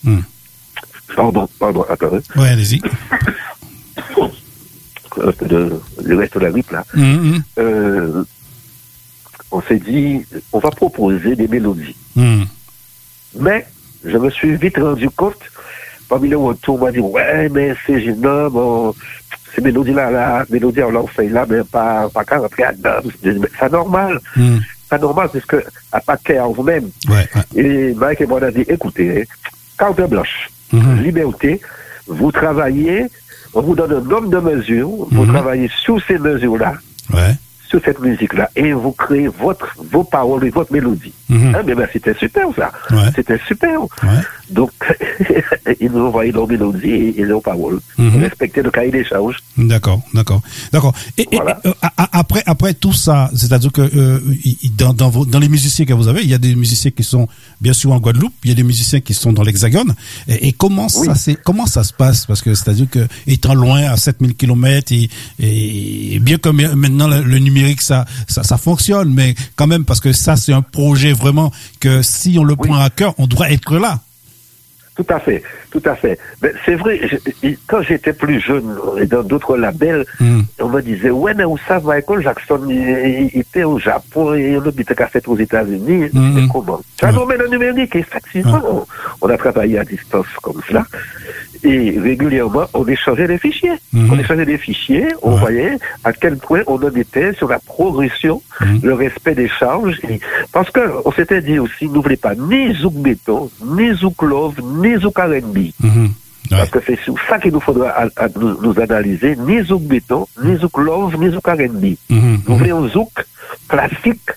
Mm. 0.04 0.20
Pardon, 1.16 1.50
pardon, 1.60 1.86
attendez. 1.90 2.20
Oui, 2.36 2.48
allez-y. 2.48 2.82
le 5.18 6.16
reste 6.16 6.36
de 6.36 6.40
la 6.40 6.52
grippe, 6.52 6.72
là. 6.72 6.86
Hmm, 6.94 7.02
hmm. 7.02 7.42
Euh, 7.58 8.24
on 9.52 9.62
s'est 9.62 9.80
dit, 9.80 10.26
on 10.54 10.60
va 10.60 10.70
proposer 10.70 11.36
des 11.36 11.48
mélodies. 11.48 11.96
Mais, 13.38 13.66
je 14.04 14.18
me 14.18 14.30
suis 14.30 14.56
vite 14.56 14.78
rendu 14.78 15.10
compte, 15.10 15.40
parmi 16.08 16.30
les 16.30 16.36
retours, 16.36 16.76
on 16.76 16.86
m'a 16.86 16.92
dit, 16.92 17.00
ouais, 17.00 17.50
mais 17.50 17.76
c'est 17.86 18.02
gênant, 18.02 18.50
bon, 18.50 18.94
ces 19.56 19.62
mélodies-là, 19.62 20.12
la 20.12 20.46
mélodie, 20.50 20.84
on 20.84 20.92
l'a 20.92 21.02
fait 21.08 21.30
là, 21.30 21.46
mais 21.50 21.64
pas, 21.64 22.10
pas 22.10 22.24
qu'à 22.24 22.40
rentrer 22.40 22.64
dedans 22.76 23.10
C'est 23.60 23.72
normal. 23.72 24.20
Mm. 24.36 24.58
C'est 24.90 25.02
normal, 25.02 25.30
parce 25.32 25.46
que, 25.46 25.64
à 25.92 26.00
paquet 26.00 26.40
en 26.40 26.52
vous-même. 26.52 26.90
Ouais, 27.10 27.28
Et 27.56 27.94
Mike 27.94 28.22
et 28.22 28.26
moi, 28.26 28.40
on 28.42 28.46
a 28.46 28.52
dit, 28.52 28.66
écoutez, 28.68 29.28
carte 29.78 30.02
blanche, 30.10 30.50
mm-hmm. 30.74 31.02
liberté, 31.04 31.62
vous 32.08 32.32
travaillez, 32.32 33.06
on 33.54 33.62
vous 33.62 33.76
donne 33.76 33.92
un 33.92 34.02
nombre 34.02 34.30
de 34.30 34.40
mesures, 34.40 34.90
vous 34.90 35.26
mm-hmm. 35.26 35.34
travaillez 35.34 35.70
sous 35.84 36.00
ces 36.02 36.18
mesures-là. 36.18 36.74
Ouais 37.14 37.36
sur 37.70 37.80
cette 37.86 38.00
musique-là 38.00 38.50
et 38.56 38.74
vous 38.74 38.92
créez 38.92 39.28
votre, 39.28 39.76
vos 39.92 40.04
paroles 40.04 40.44
et 40.46 40.50
votre 40.50 40.74
mélodie. 40.74 41.14
Ah, 41.32 41.62
mais 41.66 41.76
ben, 41.76 41.88
c'était 41.94 42.16
super 42.16 42.48
ça. 42.56 42.72
C'était 43.16 43.40
super. 43.48 43.82
Donc, 44.50 44.72
ils 45.80 45.92
nous 45.92 46.00
ont 46.00 46.08
envoyé 46.08 46.32
leurs 46.32 46.48
mélodies 46.48 47.14
et, 47.18 47.24
leurs 47.24 47.42
paroles. 47.42 47.80
Mhm. 47.98 48.24
Respecter 48.24 48.62
le 48.62 48.72
cahier 48.72 48.92
des 48.92 49.06
charges. 49.06 49.38
D'accord, 49.58 50.02
d'accord, 50.14 50.42
d'accord. 50.72 50.94
Et, 51.18 51.28
euh, 51.34 51.72
après, 52.12 52.44
après 52.46 52.74
tout 52.74 52.94
ça, 52.94 53.30
c'est-à-dire 53.36 53.72
que 53.72 53.82
euh, 53.82 54.20
dans, 54.78 54.94
dans, 54.94 55.10
vos, 55.10 55.26
dans 55.26 55.40
les 55.40 55.50
musiciens 55.50 55.86
que 55.86 55.94
vous 55.94 56.08
avez, 56.08 56.22
il 56.24 56.30
y 56.30 56.34
a 56.34 56.38
des 56.38 56.56
musiciens 56.56 56.92
qui 56.92 57.04
sont 57.04 57.28
bien 57.62 57.74
sûr 57.74 57.92
en 57.92 58.00
Guadeloupe, 58.00 58.34
il 58.44 58.50
y 58.50 58.54
a 58.54 58.56
des 58.56 58.64
musiciens 58.64 59.00
qui 59.00 59.14
sont 59.14 59.34
dans 59.34 59.44
l'Hexagone. 59.44 59.94
Et, 60.28 60.54
comment 60.54 60.90
ça, 60.90 61.16
c'est 61.16 61.36
comment 61.36 61.66
ça 61.66 61.84
se 61.84 61.94
passe? 61.94 62.26
Parce 62.26 62.42
que 62.42 62.54
c'est-à-dire 62.54 62.90
que 62.90 63.08
étant 63.28 63.54
loin 63.54 63.84
à 63.84 63.98
7000 63.98 64.36
km 64.36 64.92
et, 64.92 65.10
et 65.40 66.20
bien 66.20 66.38
que 66.38 66.50
maintenant 66.50 67.08
le, 67.08 67.22
le 67.22 67.38
numérique 67.40 67.70
que 67.78 67.84
ça, 67.84 68.06
ça, 68.28 68.58
fonctionne, 68.58 69.14
mais 69.14 69.36
quand 69.56 69.68
même, 69.68 69.86
parce 69.86 70.00
que 70.00 70.12
ça, 70.14 70.36
c'est 70.36 70.54
un 70.54 70.62
projet 70.62 71.14
vraiment 71.14 71.52
que 71.80 72.02
si 72.02 72.38
on 72.40 72.44
le 72.44 72.56
prend 72.56 72.80
à 72.80 72.90
cœur, 72.90 73.14
on 73.18 73.28
doit 73.28 73.52
être 73.52 73.78
là. 73.78 74.02
Tout 75.00 75.14
à 75.14 75.20
fait, 75.22 75.42
tout 75.72 75.82
à 75.86 75.96
fait. 75.96 76.20
Mais 76.42 76.52
c'est 76.66 76.76
vrai, 76.76 77.00
quand 77.68 77.82
j'étais 77.82 78.12
plus 78.12 78.42
jeune, 78.42 78.76
et 79.00 79.06
dans 79.06 79.24
d'autres 79.24 79.56
labels, 79.56 80.06
hmm. 80.20 80.42
on 80.60 80.68
me 80.68 80.82
disait, 80.82 81.10
ouais, 81.10 81.34
mais 81.34 81.46
où 81.46 81.58
ça, 81.58 81.80
Michael 81.80 82.22
Jackson, 82.22 82.60
il, 82.68 83.30
était 83.34 83.64
au 83.64 83.80
Japon 83.80 84.34
et 84.34 84.58
on 84.58 84.70
qu'à 84.70 85.08
fait 85.08 85.26
aux 85.30 85.38
États-Unis, 85.38 86.10
mm 86.12 86.50
comment 86.52 86.82
Ça 87.00 87.14
nous 87.14 87.24
met 87.24 87.38
le 87.38 87.48
numérique, 87.48 87.96
effectivement. 87.96 88.86
On 89.22 89.30
a 89.30 89.38
travaillé 89.38 89.80
à 89.80 89.86
distance 89.86 90.28
comme 90.42 90.60
cela. 90.68 90.86
Et 91.64 92.00
régulièrement, 92.00 92.66
on 92.74 92.86
échangeait 92.88 93.28
des 93.28 93.38
fichiers. 93.38 93.74
Mhm. 93.92 94.10
On 94.12 94.20
échangeait 94.20 94.46
des 94.46 94.58
fichiers, 94.58 95.08
on 95.22 95.32
voyait 95.32 95.78
à 96.04 96.14
quel 96.14 96.38
point 96.38 96.62
on 96.68 96.76
en 96.76 96.96
était 96.96 97.34
sur 97.34 97.50
la 97.50 97.60
progression, 97.60 98.42
mhm. 98.62 98.80
le 98.84 98.94
respect 98.94 99.36
des 99.36 99.50
charges. 99.50 100.00
parce 100.54 100.70
qu'on 100.72 101.12
s'était 101.12 101.42
dit 101.42 101.60
aussi, 101.60 101.90
n'oubliez 101.90 102.18
pas 102.18 102.36
ni 102.36 102.74
Zouk 102.76 102.94
Béton, 102.94 103.50
ni 103.66 103.94
Zouk 103.94 104.22
Love, 104.22 104.56
ni 104.62 104.98
Zouk 105.00 105.18
R&B. 105.18 105.58
Mhm. 105.82 106.10
Parce 106.50 106.70
que 106.70 106.80
c'est 106.86 106.98
ça 107.28 107.38
qu'il 107.38 107.52
nous 107.52 107.60
faudra 107.60 107.94
nous, 108.40 108.80
analyser, 108.80 109.36
ni 109.36 109.62
Zouk 109.64 109.84
Béton, 109.84 110.28
ni 110.44 110.56
Zouk 110.58 110.78
Love, 110.78 111.16
ni 111.20 111.30
Zouk 111.30 111.48
R&B. 111.48 111.96
Nous 112.10 112.56
voulons 112.58 112.88
Zouk 112.88 113.12
classique, 113.68 114.32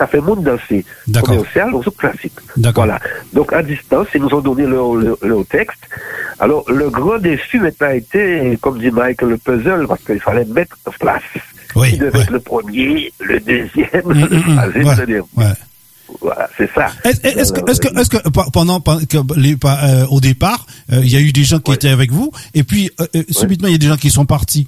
ça 0.00 0.06
fait 0.06 0.20
monde 0.20 0.42
danser. 0.42 0.82
D'accord. 1.06 1.36
Commercial 1.36 1.74
ou 1.74 1.82
classique. 1.90 2.32
D'accord. 2.56 2.84
Voilà. 2.86 2.98
Donc, 3.34 3.52
à 3.52 3.62
distance, 3.62 4.06
ils 4.14 4.22
nous 4.22 4.32
ont 4.34 4.40
donné 4.40 4.64
leur, 4.64 4.94
leur, 4.94 5.18
leur 5.20 5.44
texte. 5.44 5.82
Alors, 6.38 6.64
le 6.70 6.88
grand 6.88 7.18
défi 7.18 7.58
maintenant 7.58 7.88
a 7.88 7.94
été, 7.96 8.58
comme 8.62 8.78
dit 8.78 8.90
Mike, 8.90 9.20
le 9.20 9.36
puzzle, 9.36 9.86
parce 9.86 10.02
qu'il 10.02 10.18
fallait 10.20 10.46
mettre 10.46 10.76
en 10.86 10.90
place. 10.92 11.22
Oui, 11.76 11.90
Qui 11.90 11.98
devait 11.98 12.16
ouais. 12.16 12.22
être 12.22 12.30
le 12.32 12.40
premier, 12.40 13.12
le 13.20 13.38
deuxième, 13.40 14.02
le 14.06 14.24
hum, 14.24 14.56
troisième, 14.56 14.84
ouais, 14.86 14.96
le 14.96 15.06
dernier. 15.06 15.20
ouais. 15.36 15.44
Voilà, 16.20 16.48
c'est 16.56 16.68
ça. 16.74 16.86
Est-ce 17.04 17.52
que, 17.52 18.50
pendant, 18.50 18.82
les, 19.36 19.56
euh, 19.64 20.06
au 20.08 20.20
départ, 20.20 20.66
euh, 20.92 21.00
il 21.04 21.10
y 21.12 21.16
a 21.16 21.20
eu 21.20 21.30
des 21.32 21.44
gens 21.44 21.60
qui 21.60 21.70
Ouais. 21.70 21.76
étaient 21.76 21.90
avec 21.90 22.10
vous, 22.10 22.32
et 22.54 22.64
puis 22.64 22.90
euh, 23.00 23.06
euh, 23.14 23.22
subitement 23.30 23.68
il 23.68 23.72
y 23.72 23.74
a 23.74 23.78
des 23.78 23.86
gens 23.86 23.96
qui 23.96 24.10
sont 24.10 24.24
partis? 24.26 24.66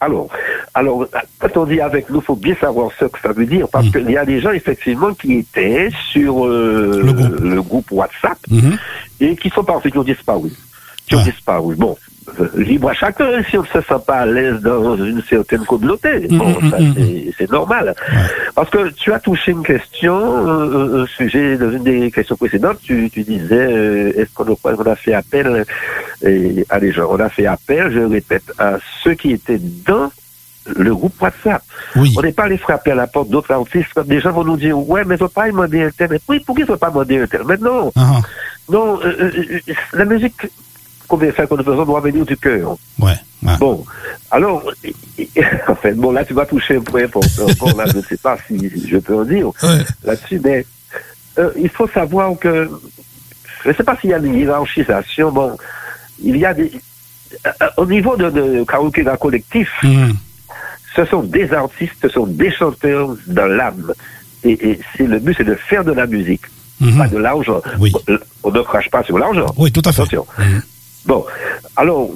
Alors, 0.00 0.28
alors, 0.78 1.06
quand 1.38 1.56
on 1.56 1.64
dit 1.66 1.80
avec 1.80 2.08
nous, 2.10 2.20
faut 2.20 2.36
bien 2.36 2.54
savoir 2.60 2.90
ce 2.98 3.04
que 3.06 3.18
ça 3.20 3.32
veut 3.32 3.46
dire, 3.46 3.66
parce 3.68 3.86
Mm. 3.86 3.92
qu'il 3.92 4.10
y 4.10 4.16
a 4.16 4.24
des 4.24 4.40
gens, 4.40 4.52
effectivement, 4.52 5.12
qui 5.14 5.34
étaient 5.38 5.88
sur 6.12 6.46
euh, 6.46 7.02
Le 7.04 7.12
groupe. 7.12 7.40
le 7.40 7.62
groupe 7.62 7.92
WhatsApp 7.92 8.38
Mhm. 8.50 8.76
et 9.20 9.36
qui 9.36 9.50
sont 9.50 9.64
partis, 9.64 9.90
qui 9.90 9.98
ont 9.98 10.02
disparu. 10.04 10.50
Qui 11.06 11.14
ont 11.16 11.22
disparu. 11.22 11.74
Bon, 11.74 11.96
euh, 12.38 12.48
libre 12.56 12.90
à 12.90 12.92
chacun, 12.92 13.42
si 13.48 13.56
on 13.56 13.62
ne 13.62 13.66
se 13.66 13.80
sent 13.80 14.02
pas 14.06 14.16
à 14.18 14.26
l'aise 14.26 14.60
dans 14.60 14.94
une 14.96 15.22
certaine 15.22 15.64
communauté. 15.64 16.28
Mm, 16.28 16.36
Bon, 16.38 16.54
ça, 16.70 16.76
c'est- 17.38 17.50
normal. 17.50 17.94
Ouais. 18.10 18.16
Parce 18.54 18.68
que 18.68 18.90
tu 18.90 19.10
as 19.14 19.18
touché 19.18 19.52
une 19.52 19.62
question, 19.62 20.16
euh, 20.46 21.04
un 21.04 21.06
sujet, 21.06 21.56
dans 21.56 21.70
une 21.72 21.82
des 21.84 22.10
questions 22.10 22.36
précédentes, 22.36 22.78
tu, 22.82 23.08
tu 23.10 23.22
disais, 23.22 23.46
euh, 23.72 24.12
est-ce 24.20 24.28
qu'on 24.34 24.44
a, 24.84 24.96
fait 24.96 25.14
appel 25.14 25.64
euh, 26.26 26.62
à 26.68 26.78
des 26.78 26.92
gens 26.92 27.08
On 27.10 27.18
a 27.20 27.30
fait 27.30 27.46
appel, 27.46 27.90
je 27.90 28.00
répète, 28.00 28.52
à 28.58 28.76
ceux 29.02 29.14
qui 29.14 29.32
étaient 29.32 29.60
dans 29.86 30.10
le 30.76 30.94
groupe 30.94 31.20
WhatsApp. 31.20 31.62
Oui. 31.96 32.14
On 32.18 32.22
n'est 32.22 32.32
pas 32.32 32.44
allé 32.44 32.58
frapper 32.58 32.92
à 32.92 32.94
la 32.94 33.06
porte 33.06 33.28
d'autres 33.30 33.52
artistes. 33.52 33.92
comme 33.94 34.06
Des 34.06 34.20
gens 34.20 34.32
vont 34.32 34.44
nous 34.44 34.56
dire, 34.56 34.78
ouais, 34.78 35.04
mais 35.04 35.14
il 35.16 35.22
ne 35.22 35.26
faut 35.26 35.32
pas 35.32 35.46
demander 35.48 35.82
un 35.84 35.90
tel. 35.90 36.08
Mais 36.10 36.20
oui, 36.28 36.40
pourquoi 36.40 36.60
il 36.60 36.66
ne 36.66 36.72
faut 36.72 36.76
pas 36.78 36.90
demander 36.90 37.18
un 37.20 37.26
tel? 37.26 37.42
Mais 37.46 37.56
non, 37.58 37.92
Ah, 37.96 38.20
non, 38.70 39.00
euh, 39.02 39.06
euh, 39.20 39.60
euh, 39.68 39.72
la 39.94 40.04
musique 40.04 40.34
qu'on 41.06 41.16
vient 41.16 41.32
faire, 41.32 41.48
qu'on 41.48 41.56
nous 41.56 41.64
faisons, 41.64 41.84
doit 41.84 42.00
venir 42.00 42.24
du 42.26 42.36
cœur. 42.36 42.76
ouais. 43.00 43.12
ouais. 43.42 43.56
Bon, 43.58 43.84
alors, 44.30 44.62
en 45.68 45.74
fait, 45.76 45.94
bon, 45.94 46.12
là, 46.12 46.24
tu 46.24 46.34
vas 46.34 46.44
toucher 46.46 46.76
un 46.76 46.80
point 46.82 47.04
important. 47.04 47.44
Encore 47.50 47.76
là, 47.76 47.84
je 47.90 47.96
ne 47.98 48.02
sais 48.02 48.16
pas 48.18 48.36
si 48.46 48.70
je 48.88 48.98
peux 48.98 49.14
en 49.16 49.24
dire 49.24 49.48
Ouais. 49.62 49.84
là-dessus, 50.04 50.40
mais 50.44 50.66
euh, 51.38 51.50
il 51.56 51.68
faut 51.70 51.88
savoir 51.88 52.32
que, 52.38 52.68
je 53.64 53.68
ne 53.70 53.74
sais 53.74 53.84
pas 53.84 53.96
s'il 54.00 54.10
y 54.10 54.14
a 54.14 54.18
une 54.18 54.34
hiérarchisation, 54.34 55.32
bon, 55.32 55.56
il 56.22 56.36
y 56.36 56.44
a 56.44 56.52
des, 56.52 56.70
au 57.76 57.86
niveau 57.86 58.16
de, 58.16 58.28
de 58.30 59.02
d'un 59.04 59.16
collectif, 59.16 59.68
Mhm. 59.82 60.14
Ce 60.94 61.04
sont 61.04 61.22
des 61.22 61.52
artistes, 61.52 61.94
ce 62.02 62.08
sont 62.08 62.26
des 62.26 62.50
chanteurs 62.50 63.16
dans 63.26 63.46
l'âme. 63.46 63.92
Et, 64.44 64.70
et 64.70 64.80
c'est 64.96 65.06
le 65.06 65.18
but, 65.18 65.34
c'est 65.36 65.44
de 65.44 65.54
faire 65.54 65.84
de 65.84 65.92
la 65.92 66.06
musique, 66.06 66.42
Mhm. 66.80 66.96
pas 66.98 67.08
de 67.08 67.18
l'argent. 67.18 67.60
Oui. 67.78 67.92
On 68.44 68.50
ne 68.50 68.60
crache 68.62 68.88
pas 68.90 69.02
sur 69.02 69.18
l'argent. 69.18 69.46
Oui, 69.56 69.70
tout 69.72 69.82
à 69.84 69.92
fait. 69.92 70.02
Attention. 70.02 70.26
Bon, 71.06 71.24
alors, 71.76 72.10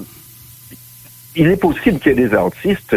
il 1.35 1.47
est 1.49 1.57
possible 1.57 1.99
qu'il 1.99 2.13
y 2.13 2.21
ait 2.23 2.29
des 2.29 2.35
artistes 2.35 2.95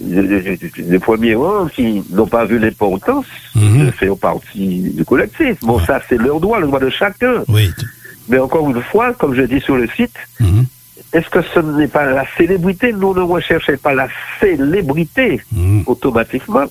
de, 0.00 0.22
de- 0.22 0.58
de- 0.84 0.90
de 0.92 0.98
premier 0.98 1.34
rang 1.34 1.66
qui 1.66 2.04
n'ont 2.10 2.26
pas 2.26 2.44
vu 2.44 2.58
l'importance 2.58 3.26
Mhm. 3.56 3.86
de 3.86 3.90
faire 3.90 4.16
partie 4.16 4.90
du 4.94 5.04
collectif. 5.04 5.58
Bon, 5.62 5.78
Ouais. 5.78 5.84
ça, 5.86 6.00
c'est 6.08 6.18
leur 6.18 6.38
droit, 6.38 6.60
le 6.60 6.66
droit 6.68 6.78
de 6.80 6.90
chacun. 6.90 7.42
Oui. 7.48 7.70
Mais 8.28 8.38
encore 8.38 8.68
une 8.70 8.82
fois, 8.82 9.12
comme 9.14 9.34
je 9.34 9.42
dis 9.42 9.60
sur 9.60 9.76
le 9.76 9.88
site, 9.88 10.14
Mhm. 10.38 10.66
Est-ce 11.12 11.28
que 11.30 11.40
ce 11.54 11.60
n'est 11.60 11.88
pas 11.88 12.04
la 12.06 12.24
célébrité 12.36 12.92
Nous 12.92 13.14
ne 13.14 13.20
recherchons 13.22 13.76
pas 13.82 13.94
la 13.94 14.08
célébrité 14.40 15.40
Mhm. 15.52 15.84
automatiquement, 15.86 16.64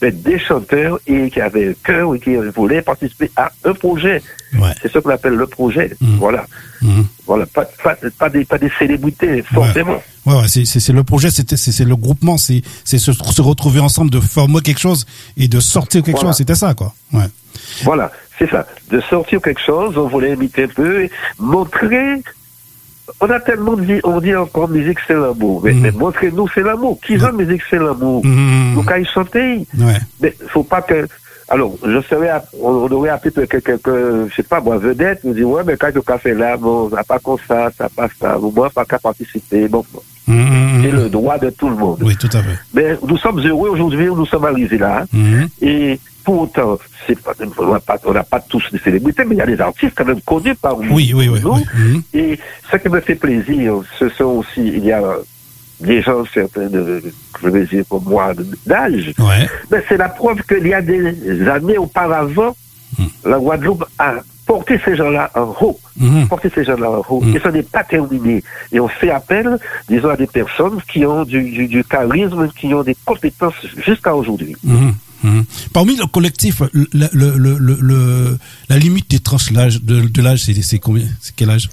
mais 0.00 0.10
des 0.12 0.38
chanteurs 0.38 0.98
et 1.06 1.30
qui 1.30 1.40
avaient 1.40 1.68
un 1.70 1.74
cœur 1.84 2.14
et 2.14 2.20
qui 2.20 2.34
voulaient 2.54 2.82
participer 2.82 3.30
à 3.36 3.50
un 3.64 3.72
projet. 3.74 4.20
Ouais. 4.58 4.70
C'est 4.80 4.90
ce 4.92 4.98
qu'on 4.98 5.10
appelle 5.10 5.34
le 5.34 5.46
projet. 5.46 5.96
Mhm. 6.00 6.16
Voilà. 6.18 6.44
Mhm. 6.80 7.06
Voilà. 7.26 7.46
Pas, 7.46 7.64
pas, 7.82 7.96
pas 8.18 8.28
des, 8.28 8.44
pas 8.44 8.58
des 8.58 8.70
célébrités, 8.78 9.42
forcément. 9.42 10.02
Ouais, 10.26 10.34
ouais, 10.36 10.48
c'est, 10.48 10.92
le 10.92 11.02
projet, 11.04 11.30
c'est, 11.30 11.84
le 11.84 11.96
groupement, 11.96 12.36
c'est, 12.36 12.62
c'est 12.84 12.98
se, 12.98 13.12
se 13.12 13.42
retrouver 13.42 13.80
ensemble, 13.80 14.10
de 14.10 14.20
former 14.20 14.60
quelque 14.60 14.80
chose 14.80 15.06
et 15.36 15.48
de 15.48 15.58
sortir 15.60 16.02
quelque 16.02 16.16
Voilà. 16.16 16.30
chose. 16.30 16.36
C'était 16.38 16.54
ça, 16.54 16.74
quoi. 16.74 16.94
Ouais. 17.12 17.24
Voilà, 17.82 18.10
c'est 18.38 18.48
ça. 18.50 18.66
De 18.90 19.00
sortir 19.00 19.40
quelque 19.42 19.60
chose, 19.60 19.96
on 19.98 20.08
voulait 20.08 20.32
imiter 20.34 20.64
un 20.64 20.68
peu, 20.68 21.04
et 21.04 21.10
montrer. 21.38 22.22
On 23.20 23.30
a 23.30 23.40
tellement 23.40 23.76
dit, 23.76 24.00
on 24.04 24.20
dit 24.20 24.34
encore 24.34 24.68
musique 24.68 24.98
c'est 25.06 25.14
l'amour. 25.14 25.62
Mais, 25.64 25.72
mais 25.72 25.90
montrez-nous 25.90 26.48
c'est 26.54 26.62
l'amour. 26.62 26.98
Qui 27.04 27.16
veut 27.16 27.32
musique 27.32 27.62
c'est 27.70 27.78
l'amour. 27.78 28.22
Donc 28.74 28.90
à 28.90 28.98
y 28.98 29.04
chanter. 29.04 29.66
Ouais. 29.78 29.98
Mais 30.20 30.34
faut 30.48 30.64
pas 30.64 30.82
que. 30.82 31.06
Alors, 31.52 31.74
je 31.84 32.00
serais, 32.08 32.30
on, 32.58 32.90
aurait 32.90 33.10
appelé 33.10 33.30
quelqu'un, 33.34 33.60
quelqu'un, 33.60 34.26
je 34.26 34.34
sais 34.34 34.42
pas, 34.42 34.58
moi, 34.62 34.78
vedette, 34.78 35.22
nous 35.22 35.34
dit, 35.34 35.44
ouais, 35.44 35.62
mais 35.66 35.76
quand 35.76 35.94
le 35.94 36.00
café 36.00 36.32
là, 36.32 36.56
bon, 36.56 36.88
ça 36.88 36.96
n'a 36.96 37.04
pas 37.04 37.18
comme 37.18 37.36
ça, 37.46 37.70
ça 37.76 37.90
passe 37.94 38.12
ça, 38.18 38.38
ou 38.38 38.50
moi, 38.50 38.70
pas 38.70 38.86
qu'à 38.86 38.98
participer. 38.98 39.68
Bon, 39.68 39.84
Mhm. 40.26 40.80
c'est 40.82 40.90
le 40.92 41.08
droit 41.10 41.36
de 41.36 41.50
tout 41.50 41.68
le 41.68 41.74
monde. 41.76 41.98
Oui, 42.00 42.16
tout 42.16 42.30
à 42.32 42.42
fait. 42.42 42.58
Mais 42.72 42.96
nous 43.06 43.18
sommes 43.18 43.38
heureux 43.46 43.68
aujourd'hui, 43.70 44.06
nous 44.06 44.24
sommes 44.24 44.46
arrivés 44.46 44.78
là. 44.78 45.04
Et 45.60 45.98
pour 46.24 46.42
autant, 46.42 46.78
c'est 47.06 47.20
pas, 47.20 47.32
on 47.58 47.72
n'a 47.72 47.80
pas, 47.80 47.98
pas 47.98 48.40
tous 48.48 48.62
des 48.72 48.78
célébrités, 48.78 49.24
mais 49.26 49.34
il 49.34 49.38
y 49.38 49.42
a 49.42 49.46
des 49.46 49.60
artistes 49.60 49.92
quand 49.94 50.06
même 50.06 50.20
connus 50.22 50.54
par 50.54 50.78
nous. 50.78 50.94
Oui, 50.94 51.12
oui, 51.14 51.28
oui. 51.28 51.40
nous. 51.42 51.52
oui. 51.54 51.64
Mhm. 51.74 52.02
Et 52.14 52.38
ce 52.70 52.76
qui 52.78 52.88
me 52.88 53.00
fait 53.00 53.16
plaisir, 53.16 53.74
ce 53.98 54.08
sont 54.10 54.24
aussi, 54.40 54.62
il 54.68 54.84
y 54.84 54.92
a 54.92 55.02
des 55.82 56.02
gens, 56.02 56.24
certains, 56.32 56.68
de, 56.68 57.02
je 57.42 57.48
vais 57.48 57.66
dire 57.66 57.84
comme 57.88 58.04
moi, 58.04 58.32
d'âge, 58.66 59.12
Ouais. 59.18 59.48
mais 59.70 59.82
c'est 59.88 59.96
la 59.96 60.08
preuve 60.08 60.42
qu'il 60.48 60.66
y 60.66 60.74
a 60.74 60.80
des 60.82 61.48
années 61.48 61.78
auparavant, 61.78 62.56
Hmm. 62.98 63.04
la 63.24 63.38
Guadeloupe 63.38 63.84
a 63.98 64.16
porté 64.46 64.78
ces 64.84 64.94
gens-là 64.96 65.30
en 65.34 65.54
haut. 65.62 65.80
Mhm. 65.96 66.28
Porté 66.28 66.50
ces 66.54 66.62
gens-là 66.62 66.90
en 66.90 67.02
haut. 67.08 67.22
Hmm. 67.22 67.34
Et 67.34 67.40
ce 67.40 67.48
n'est 67.48 67.62
pas 67.62 67.84
terminé. 67.84 68.42
Et 68.70 68.80
on 68.80 68.88
fait 68.88 69.08
appel, 69.10 69.58
disons, 69.88 70.10
à 70.10 70.16
des 70.18 70.26
personnes 70.26 70.78
qui 70.92 71.06
ont 71.06 71.24
du, 71.24 71.42
du, 71.42 71.68
du 71.68 71.82
charisme, 71.84 72.50
qui 72.54 72.74
ont 72.74 72.82
des 72.82 72.94
compétences 73.06 73.54
jusqu'à 73.86 74.14
aujourd'hui. 74.14 74.54
Mhm. 74.62 74.92
Mhm. 75.24 75.44
Parmi 75.72 75.96
le 75.96 76.04
collectif, 76.06 76.60
le, 76.74 76.86
le, 76.92 77.08
le, 77.38 77.56
le, 77.58 77.78
le- 77.80 78.38
la 78.68 78.76
limite 78.76 79.08
des 79.10 79.20
tranches 79.20 79.52
de, 79.52 80.00
de 80.08 80.22
l'âge, 80.22 80.42
c'est 80.44 80.78
combien? 80.78 81.06
C'est 81.22 81.34
quel 81.34 81.48
âge? 81.48 81.70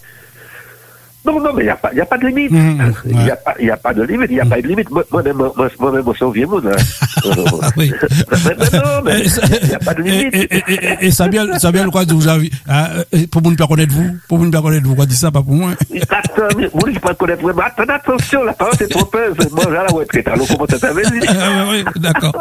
Non, 1.25 1.39
non, 1.41 1.51
mais 1.53 1.63
il 1.63 1.65
n'y 1.65 1.69
a, 1.69 2.03
a 2.03 2.05
pas 2.05 2.17
de 2.17 2.27
limite. 2.27 2.51
Mhm, 2.51 2.93
Il 3.05 3.11
n'y 3.17 3.23
ouais. 3.25 3.31
a, 3.31 3.35
pas- 3.35 3.55
il 3.59 3.65
y 3.67 3.71
a 3.71 3.77
pas 3.77 3.93
de 3.93 4.03
limite. 4.03 4.27
Il 4.29 4.35
n'y 4.35 4.39
a 4.41 4.45
pas 4.45 4.61
de 4.61 4.67
limite. 4.67 4.89
Moi- 4.89 5.03
Moi-même, 5.11 5.35
moi, 5.35 5.53
moi-même, 5.79 6.03
moi, 6.03 6.13
je 6.17 6.23
suis 6.25 6.33
vieux 6.33 6.47
monde. 6.47 6.71
hein. 6.73 6.81
Oui. 7.77 7.91
mais, 8.31 8.55
mais 8.57 8.79
non, 8.79 9.01
mais 9.03 9.19
il 9.63 9.67
n'y 9.67 9.75
a 9.75 9.79
pas 9.79 9.93
de 9.93 10.01
limite. 10.01 10.33
et, 10.35 10.47
et, 10.55 10.63
et, 10.73 11.07
et 11.07 11.11
Samuel, 11.11 11.59
Samuel, 11.59 11.88
quoi, 11.88 12.03
vous 12.07 12.27
avez, 12.27 12.49
euh, 12.69 13.03
pour 13.31 13.41
vous 13.41 13.51
ne 13.51 13.55
pas 13.57 13.67
connaître 13.67 13.93
vous, 13.93 14.09
pour 14.27 14.38
vous 14.38 14.45
ne 14.45 14.51
pas 14.51 14.61
connaître 14.61 14.88
vous, 14.88 14.95
quoi, 14.95 15.05
dit 15.05 15.15
ça, 15.15 15.29
pas 15.29 15.41
pour 15.41 15.53
moi. 15.53 15.71
Attends, 16.09 16.57
moi, 16.57 16.83
je 16.88 16.91
ne 16.93 16.99
pas 16.99 17.13
connaître 17.13 17.41
vraiment. 17.41 17.61
Attends, 17.63 17.83
attention, 17.93 18.43
la 18.43 18.53
parole, 18.53 18.73
c'est 18.77 18.89
trop 18.89 19.05
peur. 19.05 19.33
Moi, 19.51 19.63
j'ai 19.65 19.71
la 19.73 19.85
retraite. 19.88 20.27
Alors, 20.27 20.47
comment 20.47 20.65
ça 20.69 20.77
Ah, 20.81 20.91
oui, 20.95 21.83
oui, 21.85 22.01
d'accord. 22.01 22.35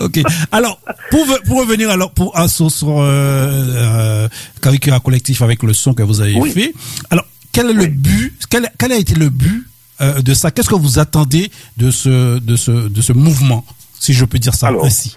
ok. 0.00 0.20
Alors, 0.52 0.78
pour, 1.10 1.26
pour 1.46 1.60
revenir 1.60 1.90
alors 1.90 2.10
pour 2.12 2.38
un 2.38 2.48
sur, 2.48 2.70
sur 2.70 3.00
euh, 3.00 3.04
euh, 3.06 4.28
Caricura 4.60 5.00
collectif 5.00 5.40
avec 5.42 5.62
le 5.62 5.72
son 5.72 5.94
que 5.94 6.02
vous 6.02 6.20
avez 6.20 6.34
Oui. 6.38 6.50
fait. 6.50 6.72
Alors, 7.10 7.24
quel 7.54 7.70
est 7.70 7.72
le 7.72 7.86
but 7.86 8.34
quel, 8.50 8.68
quel 8.78 8.92
a 8.92 8.96
été 8.96 9.14
le 9.14 9.28
but 9.30 9.66
euh, 10.00 10.20
de 10.20 10.34
ça? 10.34 10.50
Qu'est-ce 10.50 10.68
que 10.68 10.74
vous 10.74 10.98
attendez 10.98 11.50
de 11.76 11.90
ce 11.90 12.38
de 12.38 12.56
ce 12.56 12.72
de 12.88 13.00
ce 13.00 13.12
mouvement, 13.12 13.64
si 13.98 14.12
je 14.12 14.24
peux 14.24 14.38
dire 14.38 14.54
ça 14.54 14.66
Alors, 14.68 14.84
ainsi? 14.84 15.16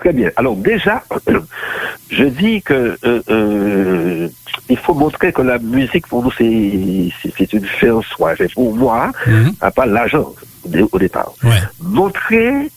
Très 0.00 0.12
bien. 0.12 0.30
Alors 0.36 0.56
déjà, 0.56 1.04
je 2.10 2.24
dis 2.24 2.60
que 2.62 2.98
euh, 3.04 3.22
euh, 3.30 4.28
il 4.68 4.76
faut 4.78 4.94
montrer 4.94 5.32
que 5.32 5.42
la 5.42 5.58
musique 5.58 6.06
pour 6.06 6.22
nous 6.24 6.32
c'est 6.38 7.10
c'est- 7.22 7.32
c'est 7.38 7.52
une 7.52 7.66
fin 7.66 7.92
en 7.92 8.02
soi. 8.02 8.34
Et 8.40 8.48
pour 8.48 8.74
moi, 8.74 9.12
Mhm. 9.26 9.52
à 9.60 9.70
part 9.70 9.86
l'argent 9.86 10.34
au 10.64 10.68
dé- 10.68 10.84
au 10.90 10.98
départ. 10.98 11.32
Ouais. 11.42 11.60
Montrer 11.80 12.70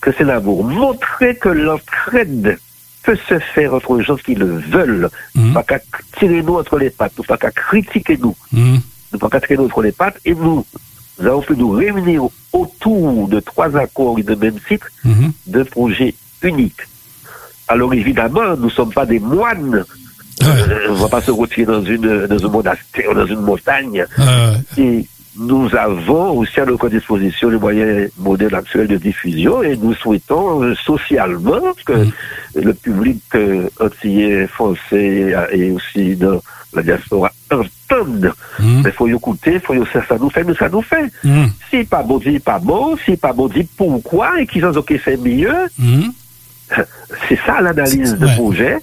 que 0.00 0.10
c'est 0.16 0.24
l'amour. 0.24 0.64
Montrer 0.64 1.36
que 1.36 1.48
l'entraide 1.48 2.58
peut 3.08 3.18
se 3.28 3.38
faire 3.54 3.72
entre 3.72 3.96
les 3.96 4.04
gens 4.04 4.16
qui 4.16 4.34
le 4.34 4.58
veulent. 4.58 5.08
Mhm. 5.34 5.54
Pas 5.54 5.62
qu'à 5.62 5.78
tirer 6.18 6.42
nous 6.42 6.56
entre 6.56 6.76
les 6.78 6.90
pattes, 6.90 7.14
pas 7.26 7.38
qu'à 7.38 7.50
critiquer 7.50 8.18
nous. 8.18 8.36
Ne 8.52 9.18
pas 9.18 9.30
qu'à 9.30 9.40
tirer 9.40 9.56
nous 9.56 9.64
entre 9.64 9.80
les 9.82 9.92
pattes. 9.92 10.18
Et 10.26 10.34
nous, 10.34 10.66
nous 11.18 11.26
avons 11.26 11.40
pu 11.40 11.56
nous 11.56 11.70
réunir 11.70 12.24
autour 12.52 13.28
de 13.28 13.40
trois 13.40 13.74
accords 13.76 14.18
et 14.18 14.22
de 14.22 14.34
même 14.34 14.58
titre 14.68 14.88
Mhm. 15.04 15.32
d'un 15.46 15.64
projet 15.64 16.14
unique. 16.42 16.82
Alors 17.66 17.92
évidemment, 17.94 18.56
nous 18.58 18.66
ne 18.66 18.70
sommes 18.70 18.92
pas 18.92 19.06
des 19.06 19.18
moines. 19.20 19.84
Ouais. 20.42 20.46
Euh, 20.46 20.86
on 20.90 20.92
ne 20.92 20.98
va 20.98 21.08
pas 21.08 21.20
se 21.22 21.30
retirer 21.30 21.66
dans, 21.66 21.84
une, 21.84 22.26
dans 22.26 22.46
un 22.46 22.50
monastère, 22.50 23.14
dans 23.14 23.26
une 23.26 23.40
montagne. 23.40 24.04
Et 24.76 25.06
nous 25.38 25.68
avons 25.76 26.36
aussi 26.38 26.60
à 26.60 26.64
notre 26.66 26.88
disposition 26.88 27.48
les 27.48 27.58
moyens 27.58 28.10
modernes 28.18 28.54
actuels 28.54 28.88
de 28.88 28.96
diffusion 28.96 29.62
et 29.62 29.76
nous 29.76 29.94
souhaitons 29.94 30.62
euh, 30.62 30.74
socialement 30.74 31.60
que 31.86 32.06
le 32.54 32.74
public 32.74 33.22
euh, 33.34 33.68
antillais, 33.80 34.48
français 34.48 35.32
euh, 35.34 35.46
et 35.52 35.70
aussi 35.70 36.16
dans 36.16 36.40
la 36.74 36.82
diaspora 36.82 37.32
entende. 37.52 38.32
mhm. 38.58 38.82
Mais 38.82 38.90
il 38.90 38.92
faut 38.92 39.06
y 39.06 39.12
écouter, 39.14 39.54
il 39.54 39.60
faut 39.60 39.74
y 39.74 39.86
ça, 39.92 40.04
ça 40.06 40.18
nous 40.18 40.30
fait, 40.30 40.42
mais 40.42 40.54
ça 40.54 40.68
nous 40.68 40.82
fait. 40.82 41.10
Mhm. 41.22 41.50
Si 41.70 41.84
pas 41.84 42.02
bon, 42.02 42.18
dit 42.18 42.40
pas 42.40 42.58
bon, 42.58 42.96
si 43.04 43.16
pas 43.16 43.32
bon, 43.32 43.46
dit 43.46 43.66
pourquoi 43.76 44.40
et 44.40 44.46
qu'ils 44.46 44.64
ont 44.66 44.76
ok, 44.76 44.92
c'est 45.04 45.16
mieux. 45.16 45.54
Mhm. 45.78 46.12
c'est 47.28 47.38
ça 47.46 47.60
l'analyse 47.60 48.16
de 48.16 48.26
projet. 48.34 48.78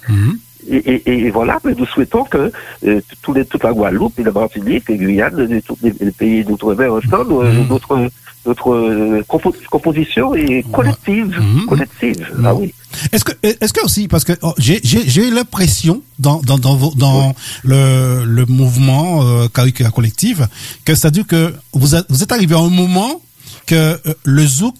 Et, 0.68 1.30
voilà, 1.30 1.58
mais 1.64 1.74
nous 1.76 1.86
souhaitons 1.86 2.24
que 2.24 2.50
euh, 2.86 3.00
les, 3.34 3.44
toute 3.44 3.62
la 3.62 3.72
Guadeloupe 3.72 4.18
et 4.18 4.24
la 4.24 4.32
Martinique, 4.32 4.88
et 4.90 4.96
Guyane, 4.96 5.52
et 5.52 5.62
tous 5.62 5.78
les, 5.82 5.92
pays 6.10 6.44
d'outre-mer 6.44 6.92
ensemble, 6.92 7.34
mmh. 7.34 7.68
notre, 7.68 8.08
notre 8.46 8.74
euh, 8.74 9.24
composition 9.70 10.34
est 10.34 10.64
collective. 10.72 11.38
Mmh. 11.38 11.66
collective. 11.66 12.26
Ah 12.44 12.54
oui. 12.54 12.72
Est-ce 13.12 13.24
que, 13.24 13.32
est-ce 13.42 13.72
que 13.72 13.84
aussi, 13.84 14.08
parce 14.08 14.24
que 14.24 14.32
oh, 14.42 14.54
j'ai, 14.58 14.80
j'ai, 14.82 15.30
l'impression 15.30 16.02
dans, 16.18 16.40
dans, 16.40 16.58
dans, 16.58 16.76
dans 16.96 17.34
le, 17.62 18.24
le 18.24 18.46
mouvement 18.46 19.22
euh, 19.22 19.48
collective 19.48 20.48
que 20.84 20.94
c'est-à-dire 20.94 21.26
que 21.26 21.54
vous, 21.72 21.96
vous 22.08 22.22
êtes 22.22 22.32
arrivé 22.32 22.54
à 22.54 22.58
un 22.58 22.70
moment 22.70 23.20
que 23.66 23.74
euh, 23.74 24.14
le 24.24 24.46
zouk, 24.46 24.74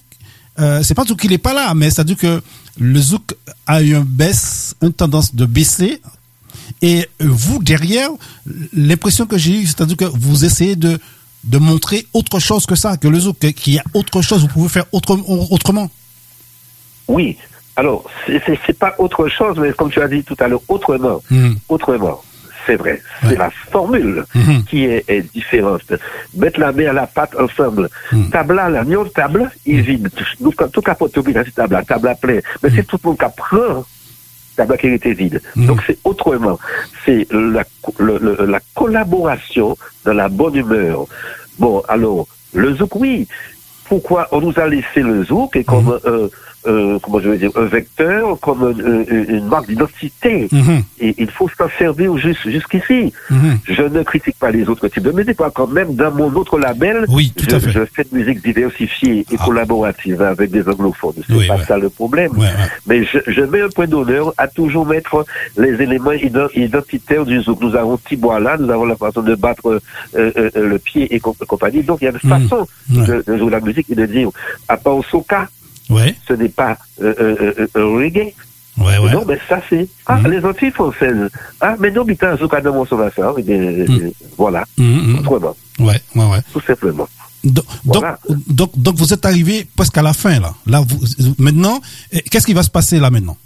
euh, 0.58 0.82
c'est 0.82 0.94
pas 0.94 1.04
tout 1.04 1.16
qu'il 1.16 1.30
n'est 1.30 1.38
pas 1.38 1.52
là, 1.52 1.74
mais 1.74 1.90
c'est-à-dire 1.90 2.16
que 2.16 2.40
le 2.78 3.00
zouk 3.00 3.34
a 3.66 3.82
eu 3.82 3.94
une 3.94 4.04
baisse, 4.04 4.65
une 4.82 4.92
tendance 4.92 5.34
de 5.34 5.44
baisser. 5.46 6.00
Et 6.82 7.08
vous, 7.20 7.62
derrière, 7.62 8.10
l'impression 8.72 9.26
que 9.26 9.38
j'ai 9.38 9.60
eue, 9.60 9.66
c'est-à-dire 9.66 9.96
que 9.96 10.04
vous 10.04 10.44
essayez 10.44 10.76
de, 10.76 10.98
de 11.44 11.58
montrer 11.58 12.06
autre 12.12 12.38
chose 12.38 12.66
que 12.66 12.74
ça, 12.74 12.96
que 12.96 13.08
le 13.08 13.20
zouk, 13.20 13.38
qu'il 13.38 13.74
y 13.74 13.78
a 13.78 13.84
autre 13.94 14.20
chose, 14.22 14.42
vous 14.42 14.48
pouvez 14.48 14.68
faire 14.68 14.84
autre, 14.92 15.18
autrement. 15.50 15.90
Oui. 17.08 17.36
Alors, 17.76 18.04
c'est 18.26 18.78
pas 18.78 18.94
autre 18.98 19.28
chose, 19.28 19.58
mais 19.58 19.72
comme 19.72 19.90
tu 19.90 20.00
as 20.00 20.08
dit 20.08 20.24
tout 20.24 20.36
à 20.40 20.48
l'heure, 20.48 20.62
autrement. 20.68 21.22
Hmm. 21.30 21.54
Autrement 21.68 22.22
c'est 22.66 22.76
vrai. 22.76 23.00
C'est 23.22 23.38
la 23.38 23.50
formule 23.70 24.24
mhm. 24.34 24.64
qui 24.64 24.84
est, 24.84 25.32
différente. 25.32 25.82
Mettre 26.34 26.60
la 26.60 26.72
main 26.72 26.88
à 26.88 26.92
la 26.92 27.06
pâte 27.06 27.34
ensemble. 27.38 27.88
Mm. 28.12 28.30
Tabla, 28.30 28.68
la 28.68 28.84
de 28.84 29.08
table, 29.08 29.50
il 29.64 29.82
vide. 29.82 30.10
Nous, 30.40 30.52
tout 30.72 30.82
capote, 30.82 31.12
c'est 31.14 31.54
table, 31.54 31.82
table 31.86 32.08
à 32.08 32.14
plein. 32.14 32.40
Mais 32.62 32.70
c'est 32.74 32.86
tout 32.86 32.98
le 33.02 33.08
monde 33.08 33.18
qui 33.18 33.24
apprend 33.24 33.84
était 34.58 35.12
vide. 35.12 35.40
Mhm. 35.54 35.66
Donc 35.66 35.82
c'est 35.86 35.98
autrement. 36.04 36.58
C'est 37.04 37.26
la, 37.30 37.64
la 37.98 38.60
collaboration 38.74 39.76
dans 40.04 40.14
la 40.14 40.28
bonne 40.28 40.56
humeur. 40.56 41.06
Bon, 41.58 41.82
alors, 41.88 42.26
le 42.52 42.74
zouk, 42.74 42.96
oui. 42.96 43.26
Pourquoi 43.88 44.28
on 44.32 44.40
nous 44.40 44.58
a 44.58 44.66
laissé 44.66 45.00
le 45.00 45.24
zouk 45.24 45.54
et 45.56 45.64
comme 45.64 45.86
mhm. 45.86 46.00
euh, 46.06 46.28
euh, 46.66 46.98
comment 47.00 47.20
je 47.20 47.30
vais 47.30 47.38
dire, 47.38 47.50
un 47.54 47.66
vecteur, 47.66 48.38
comme 48.40 48.62
euh, 48.64 48.74
euh, 49.10 49.24
une 49.28 49.46
marque 49.46 49.68
d'identité. 49.68 50.48
Mhm. 50.50 50.82
Et 51.00 51.14
il 51.18 51.30
faut 51.30 51.48
s'en 51.56 51.68
servir 51.78 52.16
jusqu'ici. 52.16 53.12
Mhm. 53.30 53.58
Je 53.64 53.82
ne 53.82 54.02
critique 54.02 54.36
pas 54.38 54.50
les 54.50 54.68
autres 54.68 54.88
types 54.88 55.02
de 55.02 55.12
musique, 55.12 55.36
quand 55.54 55.66
même, 55.68 55.94
dans 55.94 56.10
mon 56.12 56.32
autre 56.34 56.58
label, 56.58 57.04
oui, 57.08 57.32
tout 57.36 57.46
je, 57.48 57.56
à 57.56 57.60
fait. 57.60 57.70
je, 57.70 57.84
fais 57.84 58.04
de 58.04 58.16
musique 58.16 58.42
diversifiée 58.42 59.20
et 59.30 59.36
ah. 59.38 59.44
collaborative 59.44 60.22
avec 60.22 60.50
des 60.50 60.68
anglophones. 60.68 61.14
C'est 61.28 61.46
pas 61.46 61.58
ça 61.64 61.78
le 61.78 61.88
problème. 61.88 62.32
Mais 62.86 63.04
je, 63.04 63.18
je, 63.26 63.42
mets 63.42 63.62
un 63.62 63.68
point 63.68 63.86
d'honneur 63.86 64.32
à 64.36 64.48
toujours 64.48 64.86
mettre 64.86 65.24
les 65.56 65.80
éléments 65.80 66.12
identitaires 66.12 67.24
du 67.24 67.40
zouk. 67.42 67.60
Nous 67.60 67.76
avons 67.76 67.96
Tibois 67.96 68.40
là, 68.40 68.56
nous 68.58 68.70
avons 68.70 68.84
la 68.84 68.96
façon 68.96 69.22
de 69.22 69.34
battre 69.34 69.80
le 70.14 70.78
pied 70.78 71.14
et 71.14 71.20
compagnie. 71.20 71.82
Donc 71.82 71.98
il 72.00 72.04
y 72.04 72.08
a 72.08 72.10
une 72.10 72.18
mhm. 72.22 72.48
façon 72.48 72.66
de, 72.90 73.36
jouer 73.36 73.50
la 73.50 73.60
musique 73.60 73.88
et 73.90 73.94
de 73.94 74.06
dire, 74.06 74.30
à 74.68 74.76
part 74.76 74.96
au 74.96 75.02
soca, 75.02 75.48
Ouais. 75.90 76.16
Ce 76.26 76.32
n'est 76.32 76.48
pas 76.48 76.76
euh, 77.00 77.14
euh, 77.20 77.68
euh, 77.76 77.86
reggae. 77.96 78.32
Ouais, 78.78 78.98
ouais. 78.98 79.12
Non, 79.12 79.24
mais 79.26 79.38
ça 79.48 79.60
c'est. 79.70 79.88
Ah, 80.06 80.18
-hmm. 80.18 80.30
les 80.30 80.44
Antilles 80.44 80.70
françaises. 80.70 81.30
Ah, 81.60 81.76
mais 81.80 81.90
non, 81.90 82.04
mais 82.04 82.14
t'as 82.16 82.32
un 82.34 82.48
cas 82.48 82.60
de 82.60 82.70
mon 82.70 82.84
mm. 82.84 84.10
voilà. 84.36 84.64
Mm 84.76 85.18
Autrement. 85.18 85.56
Ouais, 85.78 86.00
ouais, 86.14 86.28
ouais. 86.32 86.42
Tout 86.52 86.60
simplement. 86.60 87.08
Donc, 87.44 87.64
voilà. 87.84 88.18
donc, 88.48 88.70
donc, 88.76 88.96
vous 88.96 89.12
êtes 89.14 89.24
arrivé 89.24 89.66
presque 89.76 89.96
à 89.96 90.02
la 90.02 90.12
fin, 90.12 90.40
là. 90.40 90.52
Là, 90.66 90.80
vous, 90.86 90.98
maintenant, 91.38 91.80
qu'est-ce 92.30 92.46
qui 92.46 92.54
va 92.54 92.64
se 92.64 92.70
passer 92.70 92.98
là 92.98 93.08
maintenant? 93.10 93.36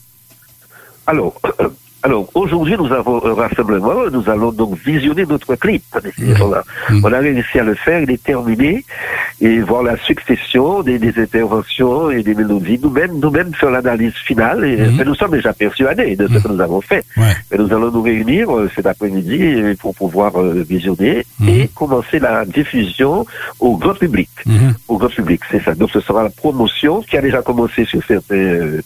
Alors, 1.06 1.35
alors, 2.02 2.28
aujourd'hui, 2.35 2.76
nous 2.78 2.92
avons 2.92 3.25
un 3.25 3.35
rassemblement. 3.35 4.09
Nous 4.11 4.28
allons 4.30 4.52
donc 4.52 4.78
visionner 4.78 5.26
notre 5.26 5.54
clip. 5.57 5.83
Mmh. 6.19 7.02
On 7.04 7.12
a 7.12 7.18
réussi 7.18 7.59
à 7.59 7.64
le 7.64 7.75
faire, 7.75 8.01
il 8.01 8.11
est 8.11 8.22
terminé. 8.22 8.85
Et 9.40 9.61
voir 9.61 9.83
la 9.83 9.96
succession 9.98 10.83
des, 10.83 10.98
des 10.98 11.18
interventions 11.20 12.11
et 12.11 12.22
des 12.22 12.35
mélodies. 12.35 12.79
Nous-mêmes, 12.83 13.18
nous-mêmes 13.18 13.55
faire 13.55 13.70
l'analyse 13.70 14.14
finale. 14.14 14.64
Et, 14.64 14.77
mmh. 14.77 15.03
nous 15.05 15.14
sommes 15.14 15.33
déjà 15.33 15.53
persuadés 15.53 16.16
de 16.16 16.27
ce 16.29 16.42
que 16.42 16.48
nous 16.48 16.61
avons 16.61 16.81
fait. 16.81 17.05
Ouais. 17.16 17.35
Et 17.53 17.59
nous 17.59 17.72
allons 17.72 17.90
nous 17.90 18.03
réunir 18.03 18.55
euh, 18.55 18.70
cet 18.75 18.87
après-midi 18.87 19.75
pour 19.79 19.94
pouvoir 19.94 20.40
euh, 20.40 20.64
visionner 20.68 21.25
et 21.46 21.68
commencer 21.75 22.18
la 22.18 22.44
diffusion 22.44 23.27
au 23.59 23.77
grand 23.77 23.94
public. 23.94 24.31
Au 24.88 24.96
grand 24.96 25.09
public, 25.09 25.40
c'est 25.51 25.62
ça. 25.62 25.75
Donc, 25.75 25.90
ce 25.90 26.01
sera 26.01 26.22
la 26.22 26.31
promotion 26.31 27.03
qui 27.03 27.16
a 27.16 27.22
déjà 27.22 27.42
commencé 27.42 27.85
sur 27.85 28.03
certains 28.05 28.35
euh, 28.37 28.70
euh, 28.70 28.81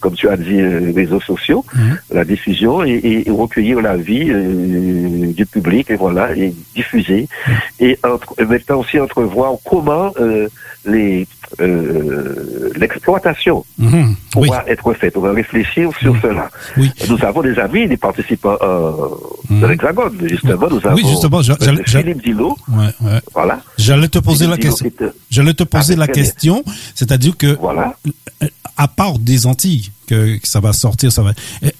comme 0.00 0.14
tu 0.14 0.28
as 0.28 0.36
dit, 0.36 0.60
euh, 0.60 0.92
réseaux 0.94 1.20
sociaux, 1.20 1.64
mhm. 1.74 1.98
la 2.12 2.24
diffusion 2.24 2.84
et, 2.84 3.24
et, 3.26 3.30
recueillir 3.30 3.80
la 3.80 3.96
vie 3.96 4.30
euh, 4.30 5.32
du 5.32 5.46
public 5.46 5.90
et 5.90 5.96
voilà 5.96 6.36
et 6.36 6.54
diffuser 6.74 7.28
mhm. 7.46 7.54
et 7.80 7.98
entre, 8.04 8.34
maintenant 8.42 8.80
aussi 8.80 8.98
entrevoir 8.98 9.54
comment 9.64 10.12
les 10.84 11.26
l'exploitation 12.76 13.64
mhm. 13.78 14.14
pourra 14.30 14.64
être 14.68 14.92
faite. 14.94 15.16
On 15.16 15.20
va 15.20 15.32
réfléchir 15.32 15.90
sur 16.00 16.14
cela. 16.20 16.50
Oui. 16.76 16.90
Nous 17.08 17.24
avons 17.24 17.42
des 17.42 17.58
amis, 17.58 17.88
des 17.88 17.96
participants 17.96 18.56
de 19.50 19.66
l'Hexagone. 19.66 20.16
Justement, 20.28 20.68
nous 20.70 20.80
avons 20.84 20.94
oui, 20.94 21.04
justement, 21.06 21.40
Philippe 21.86 22.22
Dilo. 22.22 22.56
Ouais, 22.68 22.92
ouais. 23.00 23.20
Voilà. 23.34 23.60
J'allais 23.76 24.08
te 24.08 24.18
poser 24.18 24.46
la 24.46 24.56
question. 24.56 24.90
J'allais 25.30 25.54
te 25.54 25.64
poser 25.64 25.96
la 25.96 26.08
question, 26.08 26.62
c'est-à-dire 26.94 27.36
que 27.36 27.56
voilà 27.60 27.94
à 28.80 28.88
part 28.88 29.18
des 29.18 29.46
Antilles 29.46 29.90
que, 30.06 30.38
ça 30.42 30.60
va 30.60 30.72
sortir, 30.72 31.12
ça 31.12 31.22
va. 31.22 31.32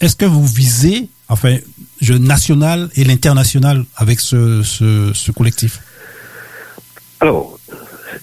Est-ce 0.02 0.16
que 0.16 0.26
vous 0.26 0.46
visez, 0.46 1.08
enfin, 1.30 1.56
le 2.06 2.18
national 2.18 2.90
et 2.94 3.04
l'international 3.04 3.86
avec 3.96 4.20
ce, 4.20 4.62
ce, 4.62 5.30
collectif? 5.32 5.80
Alors, 7.20 7.58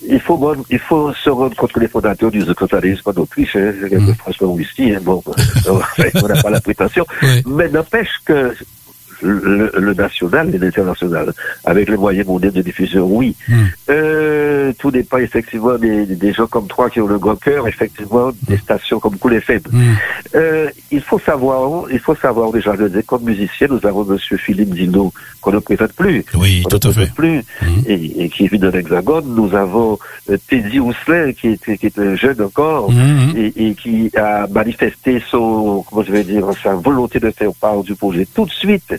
il 0.08 0.20
faut, 0.20 0.56
il 0.70 0.80
faut 0.80 1.14
se 1.14 1.30
rendre 1.30 1.56
compte 1.56 1.72
que 1.72 1.80
les 1.80 1.88
fondateurs 1.88 2.32
du 2.32 2.42
secrétarisme 2.42 3.14
d'Autriche, 3.14 3.56
hein, 3.56 3.74
mmh. 3.92 4.14
François 4.16 4.48
Whisky, 4.48 4.94
hein, 4.94 5.00
bon, 5.02 5.24
on 5.68 6.28
n'a 6.28 6.42
pas 6.42 6.50
la 6.50 6.62
prétention, 6.62 7.06
mais 7.46 7.70
n'empêche 7.70 8.20
que 8.26 8.54
le, 9.22 9.94
national 9.94 10.54
et 10.54 10.58
l'international, 10.58 11.34
avec 11.66 11.90
les 11.90 11.98
moyens 11.98 12.28
mondiaux 12.28 12.52
de 12.52 12.62
diffusion, 12.62 13.06
oui. 13.06 13.36
Hmm. 13.48 13.66
Euh, 13.90 14.74
tout 14.78 14.92
dépend 14.92 15.18
effectivement 15.18 15.78
des, 15.78 16.06
des, 16.06 16.34
gens 16.34 16.48
comme 16.48 16.68
toi 16.68 16.90
qui 16.90 17.02
ont 17.02 17.08
le 17.08 17.18
grand 17.18 17.36
cœur, 17.36 17.68
effectivement, 17.68 18.32
des 18.48 18.58
stations 18.58 19.00
comme 19.00 19.18
Cool 19.18 19.36
FM. 19.36 19.62
Hmm. 19.72 19.94
Euh, 20.36 20.70
il 20.92 21.02
faut 21.02 21.20
savoir, 21.20 21.86
il 21.92 22.00
faut 22.00 22.16
savoir 22.16 22.52
déjà, 22.52 22.74
comme 23.06 23.24
musicien, 23.24 23.68
nous 23.70 23.86
avons 23.86 24.06
Monsieur 24.06 24.38
Philippe 24.38 24.74
Dino, 24.74 25.12
qu'on 25.42 25.52
ne 25.52 25.60
présente 25.60 25.94
plus. 25.94 26.24
Oui, 26.36 26.64
tout 26.70 26.80
à 26.88 26.94
fait. 26.94 27.14
plus, 27.14 27.44
hmm. 27.62 27.82
et, 27.88 28.30
qui 28.30 28.48
vit 28.48 28.60
dans 28.60 28.70
l'Hexagone. 28.70 29.26
Nous 29.36 29.56
avons 29.56 29.98
euh, 30.30 30.38
Teddy 30.48 30.80
Rousselin, 30.80 31.34
qui 31.34 31.50
est, 31.50 31.78
qui 31.78 31.86
est 31.86 32.16
jeune 32.16 32.42
encore, 32.42 32.92
et, 33.36 33.54
et, 33.56 33.74
qui 33.74 34.12
a 34.16 34.48
manifesté 34.48 35.22
son, 35.30 35.84
comment 35.90 36.04
je 36.04 36.12
vais 36.12 36.24
dire, 36.24 36.46
sa 36.62 36.76
volonté 36.76 37.20
de 37.20 37.32
faire 37.32 37.52
part 37.60 37.84
du 37.84 37.96
projet 37.96 38.28
tout 38.34 38.46
de 38.46 38.52
suite 38.52 38.94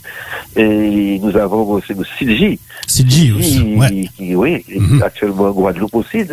et 0.56 1.18
nous 1.20 1.36
avons 1.36 1.62
aussi 1.70 1.94
le 1.94 2.00
aussi, 2.00 3.76
Qui, 4.16 4.34
oui, 4.34 4.64
mhm. 4.68 5.02
actuellement 5.02 5.44
en 5.44 5.52
Guadeloupe 5.52 5.94
aussi. 5.94 6.24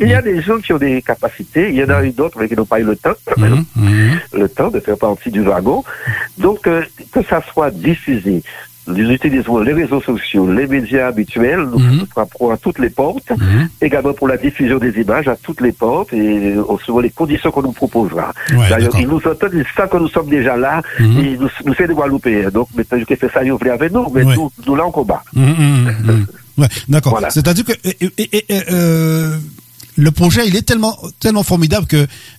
Il, 0.00 0.08
y 0.08 0.14
a, 0.14 0.22
des 0.22 0.40
gens 0.40 0.58
qui 0.58 0.72
ont 0.72 0.78
des 0.78 1.02
capacités, 1.02 1.68
il 1.68 1.76
y 1.76 1.84
en 1.84 1.90
a 1.90 2.04
eu 2.04 2.10
d'autres 2.10 2.38
mais 2.40 2.48
qui 2.48 2.56
n'ont 2.56 2.66
pas 2.66 2.80
eu 2.80 2.84
le 2.84 2.96
temps, 2.96 3.14
mhm. 3.36 3.64
Mhm. 3.76 4.20
le 4.32 4.48
temps 4.48 4.70
de 4.70 4.80
faire 4.80 4.96
partie 4.96 5.30
du 5.30 5.42
wagon. 5.42 5.84
Donc, 6.38 6.66
euh, 6.66 6.82
que 7.12 7.22
ça 7.22 7.42
soit 7.52 7.70
diffusé 7.70 8.42
nous 8.86 9.10
utilisons 9.10 9.58
les 9.58 9.72
réseaux 9.72 10.00
sociaux, 10.00 10.50
les 10.50 10.66
médias 10.66 11.08
habituels, 11.08 11.60
nous 11.60 11.78
mmh. 11.78 12.06
frappons 12.10 12.50
à 12.50 12.56
toutes 12.56 12.78
les 12.78 12.90
portes, 12.90 13.30
mhm. 13.30 13.68
également 13.80 14.12
pour 14.12 14.26
la 14.26 14.36
diffusion 14.36 14.78
des 14.78 15.00
images 15.00 15.28
à 15.28 15.36
toutes 15.36 15.60
les 15.60 15.72
portes 15.72 16.12
et 16.12 16.54
selon 16.84 16.98
les 16.98 17.10
conditions 17.10 17.50
qu'on 17.50 17.62
nous 17.62 17.72
proposera. 17.72 18.32
D'ailleurs, 18.50 18.98
ils 18.98 19.06
nous 19.06 19.18
entendent, 19.18 19.50
ils 19.54 19.64
savent 19.76 19.88
que 19.88 19.98
nous 19.98 20.08
sommes 20.08 20.28
déjà 20.28 20.56
là, 20.56 20.82
mmh. 20.98 21.18
et 21.18 21.36
nous, 21.36 21.48
nous 21.64 21.74
sommes 21.74 21.86
des 21.86 21.94
Guadeloupéens. 21.94 22.50
Donc, 22.50 22.68
maintenant, 22.74 22.98
je 22.98 23.14
fais 23.14 23.28
ça, 23.28 23.44
ils 23.44 23.52
ouvrent 23.52 23.70
avec 23.70 23.92
nous, 23.92 24.06
mais 24.12 24.24
nous, 24.24 24.50
nous 24.66 24.76
là, 24.76 24.84
en 24.84 24.90
combat. 24.90 25.22
Mhm, 25.34 26.26
mhm, 26.56 26.66
d'accord. 26.88 27.20
C'est-à-dire 27.30 27.64
que, 27.64 27.72
euh, 28.72 29.38
le 29.96 30.10
projet, 30.10 30.46
il 30.46 30.56
est 30.56 30.62
tellement, 30.62 30.98
tellement 31.20 31.42
formidable 31.42 31.86
que 31.86 31.96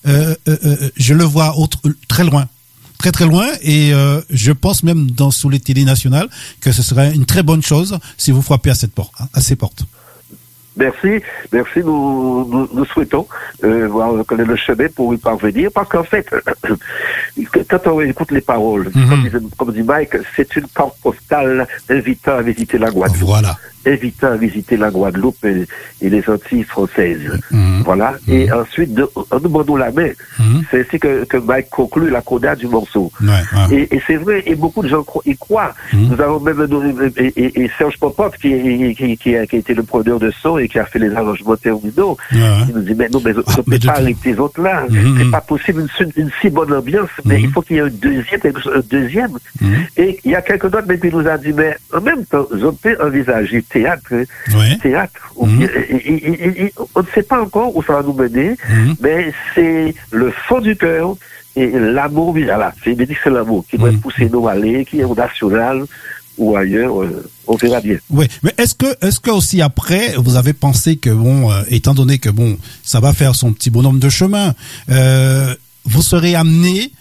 euh, 0.07 0.35
euh, 0.47 0.57
euh 0.65 0.89
je 0.97 1.13
le 1.13 1.23
vois 1.23 1.57
autre, 1.57 1.79
très 2.07 2.23
loin 2.23 2.47
très 3.03 3.11
très 3.11 3.25
loin 3.25 3.47
et 3.61 3.93
euh, 3.93 4.21
je 4.29 4.53
pense 4.53 4.81
même 4.81 5.11
dans 5.11 5.29
sous 5.29 5.49
les 5.49 5.59
télé 5.59 5.83
nationales 5.83 6.29
que 6.61 6.71
ce 6.71 6.81
serait 6.81 7.13
une 7.13 7.25
très 7.25 7.43
bonne 7.43 7.61
chose 7.61 7.99
si 8.15 8.31
vous 8.31 8.41
frappez 8.41 8.69
à 8.69 8.75
cette 8.75 8.93
porte, 8.93 9.13
à 9.33 9.41
ces 9.41 9.57
portes. 9.57 9.83
Merci, 10.77 11.21
merci. 11.51 11.79
Nous, 11.79 12.69
nous, 12.73 12.85
souhaitons 12.85 13.27
euh, 13.63 13.87
voir 13.89 14.25
connaître 14.25 14.49
le 14.49 14.55
chemin 14.55 14.87
pour 14.95 15.13
y 15.13 15.17
parvenir, 15.17 15.69
parce 15.71 15.89
qu'en 15.89 16.03
fait, 16.03 16.27
quand 17.69 17.87
on 17.87 18.01
écoute 18.01 18.31
les 18.31 18.41
paroles, 18.41 18.89
mhm. 18.95 19.49
comme, 19.57 19.71
dit, 19.73 19.83
Mike, 19.83 20.15
c'est 20.35 20.55
une 20.55 20.67
carte 20.67 20.95
postale 21.03 21.67
invitant 21.89 22.37
à 22.37 22.41
visiter 22.41 22.79
la 22.79 22.89
Guadeloupe. 22.89 23.21
Voilà. 23.21 23.55
Invitant 23.85 24.27
à 24.27 24.37
visiter 24.37 24.77
la 24.77 24.89
Guadeloupe 24.89 25.45
et, 25.45 25.65
les 26.01 26.23
Antilles 26.29 26.63
françaises. 26.63 27.39
Mhm. 27.51 27.83
Voilà. 27.85 28.15
Mhm. 28.27 28.33
Et 28.33 28.51
ensuite, 28.51 28.93
de, 28.93 29.09
en 29.15 29.23
nous 29.31 29.39
demandant 29.39 29.77
la 29.77 29.91
main, 29.91 30.09
mhm. 30.39 30.63
c'est 30.69 30.81
ainsi 30.81 30.99
que, 30.99 31.23
que 31.25 31.37
Mike 31.37 31.69
conclut 31.69 32.09
la 32.09 32.21
coda 32.21 32.55
du 32.55 32.67
morceau. 32.67 33.11
Et, 33.71 33.87
c'est 34.05 34.17
vrai, 34.17 34.43
et 34.45 34.55
beaucoup 34.55 34.83
de 34.83 34.89
gens 34.89 35.05
y 35.25 35.35
croient. 35.37 35.73
Nous 35.93 36.19
avons 36.19 36.39
même 36.39 36.67
et, 37.17 37.63
et, 37.63 37.71
Serge 37.77 37.97
Popov, 37.97 38.33
qui, 38.39 38.95
qui, 38.95 39.17
qui, 39.17 39.35
a, 39.35 39.43
été 39.43 39.73
le 39.73 39.83
producteur 39.83 40.19
de 40.19 40.31
son 40.41 40.57
et 40.57 40.67
qui 40.67 40.79
a 40.79 40.85
fait 40.85 40.99
les 40.99 41.13
arrangements 41.13 41.55
terminaux, 41.55 42.17
il 42.31 42.73
nous 42.73 42.81
dit, 42.81 42.95
mais 42.95 43.09
non, 43.09 43.21
mais 43.23 43.33
on 43.35 43.39
ne 43.39 43.61
peut 43.63 43.79
pas 43.85 43.93
arrêter 43.93 44.31
les 44.31 44.39
autres 44.39 44.61
là. 44.61 44.85
C'est 45.17 45.31
pas 45.31 45.41
possible 45.41 45.87
une, 46.17 46.29
si 46.41 46.49
bonne 46.49 46.73
ambiance, 46.73 47.09
mais 47.25 47.41
il 47.41 47.49
faut 47.49 47.61
qu'il 47.61 47.77
y 47.77 47.79
ait 47.79 47.83
un 47.83 47.87
deuxième, 47.87 48.41
un 48.45 48.81
deuxième. 48.89 49.37
Et 49.97 50.19
il 50.23 50.31
y 50.31 50.35
a 50.35 50.41
quelques 50.41 50.69
d'autres, 50.69 50.87
mais 50.87 50.99
qui 50.99 51.09
nous 51.09 51.27
a 51.27 51.37
dit, 51.37 51.53
mais 51.53 51.75
en 51.93 52.01
même 52.01 52.25
temps, 52.25 52.47
ont 52.51 52.77
envisagé 53.01 53.61
théâtre, 53.73 54.13
théâtre. 54.81 55.33
Mhm. 55.41 55.67
on 56.95 57.01
ne 57.01 57.07
sait 57.13 57.23
pas 57.23 57.41
encore 57.41 57.75
où 57.75 57.83
ça 57.83 57.93
va 57.93 58.03
nous 58.03 58.13
mener, 58.13 58.55
mhm. 58.69 58.95
mais 59.01 59.33
c'est 59.53 59.93
le 60.11 60.31
fond 60.47 60.61
du 60.61 60.75
cœur 60.75 61.15
et 61.55 61.67
l'amour, 61.67 62.33
voilà, 62.33 62.73
c'est 62.83 62.95
c'est 62.97 63.29
l'amour 63.29 63.65
qui 63.69 63.77
va 63.77 63.91
mhm. 63.91 63.99
pousser 63.99 64.29
nos 64.29 64.47
aller, 64.47 64.85
qui 64.85 64.99
est 64.99 65.03
au 65.03 65.15
national 65.15 65.83
ou 66.37 66.55
ailleurs, 66.55 67.03
euh, 67.03 67.29
on 67.45 67.55
verra 67.55 67.79
bien. 67.79 67.97
Oui, 68.09 68.25
mais 68.41 68.53
est-ce 68.57 68.73
que, 68.73 68.87
est-ce 69.05 69.19
que 69.19 69.29
aussi 69.29 69.61
après, 69.61 70.15
vous 70.17 70.35
avez 70.35 70.53
pensé 70.53 70.95
que 70.95 71.11
bon, 71.11 71.51
euh, 71.51 71.61
étant 71.69 71.93
donné 71.93 72.17
que 72.17 72.29
bon, 72.29 72.57
ça 72.81 72.99
va 72.99 73.13
faire 73.13 73.35
son 73.35 73.53
petit 73.53 73.69
bonhomme 73.69 73.99
de 73.99 74.09
chemin, 74.09 74.55
euh, 74.89 75.53
vous 75.85 76.01
serez 76.01 76.33
amené 76.35 76.91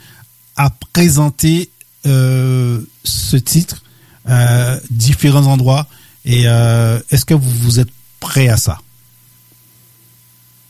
à 0.56 0.70
présenter 0.92 1.70
ce 2.04 3.36
titre 3.36 3.84
à 4.26 4.76
différents 4.90 5.46
endroits 5.46 5.86
et 6.24 6.44
euh, 6.46 6.98
est-ce 7.10 7.24
que 7.24 7.34
vous, 7.34 7.50
vous, 7.50 7.80
êtes 7.80 7.88
prêt 8.20 8.48
à 8.48 8.56
ça? 8.56 8.78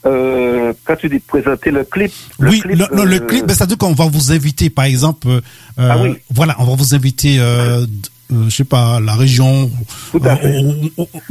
Euh, 0.04 0.72
quand 0.84 0.96
tu 0.96 1.08
dis 1.08 1.20
présenter 1.20 1.70
le 1.70 1.84
clip, 1.84 2.12
oui, 2.40 2.60
non, 2.92 3.04
le 3.04 3.16
euh, 3.16 3.20
clip, 3.20 3.46
ben, 3.46 3.54
ça 3.54 3.64
veut 3.64 3.68
dire 3.68 3.78
qu'on 3.78 3.92
va 3.92 4.06
vous 4.06 4.32
inviter, 4.32 4.68
par 4.68 4.86
exemple, 4.86 5.28
euh, 5.28 5.40
ah 5.78 6.02
oui. 6.02 6.16
voilà, 6.30 6.56
on 6.58 6.64
va 6.64 6.74
vous 6.74 6.94
inviter, 6.94 7.38
euh, 7.38 7.86
je 8.30 8.50
sais 8.50 8.64
pas, 8.64 8.98
la 8.98 9.14
région, 9.14 9.70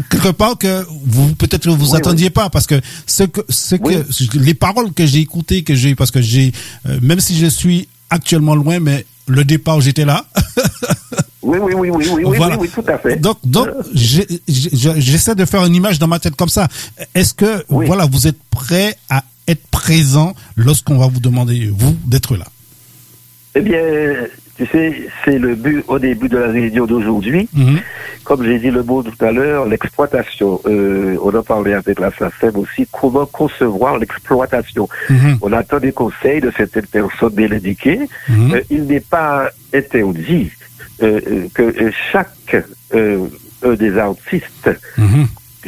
quelque 0.09 0.31
part 0.31 0.57
que 0.57 0.85
vous 1.05 1.35
peut-être 1.35 1.69
vous 1.69 1.95
attendiez 1.95 2.29
pas, 2.29 2.49
parce 2.49 2.67
que 2.67 2.79
ce 3.07 3.23
que, 3.23 3.41
ce 3.49 3.75
que 3.75 4.37
les 4.37 4.53
paroles 4.53 4.93
que 4.93 5.05
j'ai 5.05 5.19
écoutées, 5.19 5.63
que 5.63 5.75
j'ai, 5.75 5.95
parce 5.95 6.11
que 6.11 6.21
j'ai, 6.21 6.53
même 7.01 7.19
si 7.19 7.37
je 7.37 7.47
suis 7.47 7.89
actuellement 8.09 8.55
loin, 8.55 8.79
mais 8.79 9.05
le 9.27 9.43
départ 9.43 9.81
j'étais 9.81 10.05
là. 10.05 10.25
Oui, 11.43 11.57
oui, 11.59 11.73
oui, 11.75 11.89
oui, 11.91 12.05
oui, 12.11 12.23
oui, 12.25 12.37
oui, 12.59 12.69
tout 12.69 12.83
à 12.87 12.97
fait. 12.97 13.15
Donc, 13.15 13.37
donc, 13.43 13.67
j'essaie 13.93 15.35
de 15.35 15.45
faire 15.45 15.65
une 15.65 15.75
image 15.75 15.97
dans 15.97 16.07
ma 16.07 16.19
tête 16.19 16.35
comme 16.35 16.49
ça. 16.49 16.67
Est-ce 17.15 17.33
que, 17.33 17.63
voilà, 17.69 18.05
vous 18.05 18.27
êtes 18.27 18.41
prêt 18.49 18.95
à 19.09 19.23
être 19.47 19.65
présent 19.67 20.33
lorsqu'on 20.55 20.97
va 20.97 21.07
vous 21.07 21.19
demander, 21.19 21.71
vous, 21.75 21.95
d'être 22.05 22.37
là? 22.37 22.45
Eh 23.55 23.61
bien, 23.61 23.81
tu 24.57 24.65
sais, 24.67 25.09
c'est 25.25 25.39
le 25.39 25.55
but 25.55 25.83
au 25.87 25.97
début 25.97 26.29
de 26.29 26.37
la 26.37 26.51
réunion 26.51 26.85
d'aujourd'hui. 26.85 27.49
Mhm. 27.53 27.79
Comme 28.23 28.43
j'ai 28.43 28.59
dit 28.59 28.69
le 28.69 28.83
mot 28.83 29.01
tout 29.01 29.25
à 29.25 29.31
l'heure, 29.31 29.65
l'exploitation. 29.65 30.61
Euh, 30.67 31.17
on 31.23 31.33
en 31.35 31.43
parlait 31.43 31.73
avec 31.73 31.99
la 31.99 32.11
SACEM 32.11 32.55
aussi. 32.57 32.87
Comment 32.91 33.25
concevoir 33.25 33.97
l'exploitation 33.97 34.87
mhm. 35.09 35.39
On 35.41 35.51
attend 35.51 35.79
des 35.79 35.91
conseils 35.91 36.41
de 36.41 36.51
certaines 36.55 36.85
personnes 36.85 37.33
bien 37.33 37.51
indiquées. 37.51 38.01
Mhm. 38.29 38.53
Euh, 38.53 38.61
il 38.69 38.83
n'est 38.83 38.99
pas 38.99 39.49
interdit 39.73 40.51
euh, 40.51 40.55
euh, 40.55 40.60
que 41.01 41.91
chaque 42.11 42.55
euh, 42.93 43.27
des 43.77 43.97
artistes 43.97 44.69
mhm. 44.97 45.27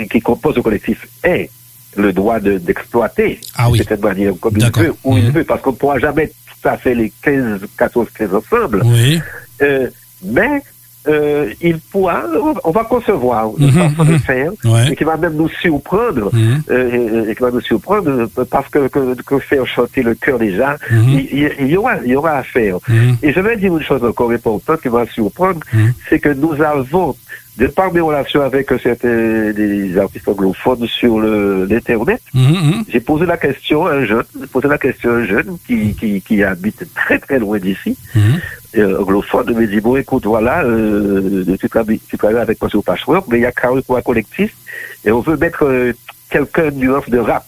qui, 0.09 0.19
composent 0.19 0.55
le 0.55 0.61
collectif 0.61 1.07
ait 1.23 1.49
le 1.95 2.11
droit 2.11 2.39
d'exploiter 2.39 3.39
ah 3.55 3.69
de 3.69 3.83
cette 3.83 4.01
manière 4.01 4.33
comme 4.39 4.57
il 4.57 4.71
veut 4.75 4.93
ou 5.03 5.17
il 5.17 5.25
mhm. 5.25 5.31
veut 5.31 5.43
parce 5.43 5.61
qu'on 5.61 5.71
ne 5.71 5.75
pourra 5.75 5.99
jamais 5.99 6.27
tout 6.27 6.67
à 6.67 6.77
fait 6.77 6.95
les 6.95 7.11
15, 7.21 7.61
14, 7.77 8.07
15 8.17 8.35
ensemble. 8.35 8.83
mais 10.23 10.61
euh, 11.07 11.53
il 11.61 11.79
pourra, 11.79 12.23
on 12.63 12.71
va 12.71 12.83
concevoir 12.85 13.51
une 13.57 13.67
mhm, 13.67 13.71
façon 13.71 14.05
de 14.05 14.11
mhm. 14.13 14.19
faire 14.19 14.51
et 14.89 14.95
qui 14.95 15.03
va 15.03 15.17
même 15.17 15.33
nous 15.35 15.49
surprendre, 15.49 16.33
mhm. 16.33 16.63
euh, 16.69 17.29
et 17.29 17.35
qui 17.35 17.41
va 17.41 17.51
nous 17.51 17.61
surprendre 17.61 18.27
parce 18.49 18.69
que, 18.69 18.87
que, 18.87 19.21
que 19.21 19.39
faire 19.39 19.65
chanter 19.65 20.01
le 20.01 20.15
cœur 20.15 20.39
déjà, 20.39 20.77
il, 20.91 21.51
il, 21.59 21.67
y 21.67 21.77
aura, 21.77 21.97
il 22.05 22.11
y 22.11 22.15
aura 22.15 22.37
à 22.37 22.43
faire. 22.43 22.77
Et 23.21 23.33
je 23.33 23.39
vais 23.39 23.57
dire 23.57 23.75
une 23.75 23.83
chose 23.83 24.03
encore 24.03 24.31
importante 24.31 24.81
qui 24.81 24.87
va 24.87 25.05
surprendre, 25.07 25.59
c'est 26.09 26.19
que 26.19 26.29
nous 26.29 26.61
avons 26.61 27.15
de 27.57 27.67
par 27.67 27.93
mes 27.93 27.99
relations 27.99 28.41
avec 28.41 28.71
certains 28.81 29.51
des 29.51 29.95
artistes 29.97 30.27
anglophones 30.27 30.87
sur 30.87 31.19
l'internet, 31.19 32.21
j'ai 32.87 32.99
posé 32.99 33.25
la 33.25 33.37
question 33.37 33.85
à 33.85 33.93
un 33.93 34.05
jeune, 34.05 34.23
posé 34.51 34.67
la 34.67 34.77
question 34.77 35.11
à 35.11 35.13
un 35.15 35.25
jeune 35.25 35.57
qui, 35.67 35.93
qui, 35.93 36.21
qui 36.21 36.43
habite 36.43 36.85
très 36.95 37.19
très 37.19 37.39
loin 37.39 37.59
d'ici, 37.59 37.97
euh, 38.77 38.99
anglophone 38.99 39.53
me 39.53 39.67
dit 39.67 39.79
bon 39.79 39.95
écoute 39.95 40.25
voilà 40.25 40.63
euh, 40.63 41.45
tu 41.59 41.69
travailles 41.69 41.99
tu 42.07 42.17
travailles 42.17 42.41
avec 42.41 42.61
moi 42.61 42.69
sur 42.69 42.83
Patchwork 42.83 43.27
mais 43.29 43.39
il 43.39 43.41
y 43.41 43.45
a 43.45 43.51
carrément 43.51 43.81
un 43.95 44.01
collectif 44.01 44.55
et 45.05 45.11
on 45.11 45.21
veut 45.21 45.37
mettre 45.37 45.65
euh, 45.65 45.93
quelqu'un 46.33 46.71
nuance 46.71 47.07
de 47.09 47.19
rap 47.19 47.45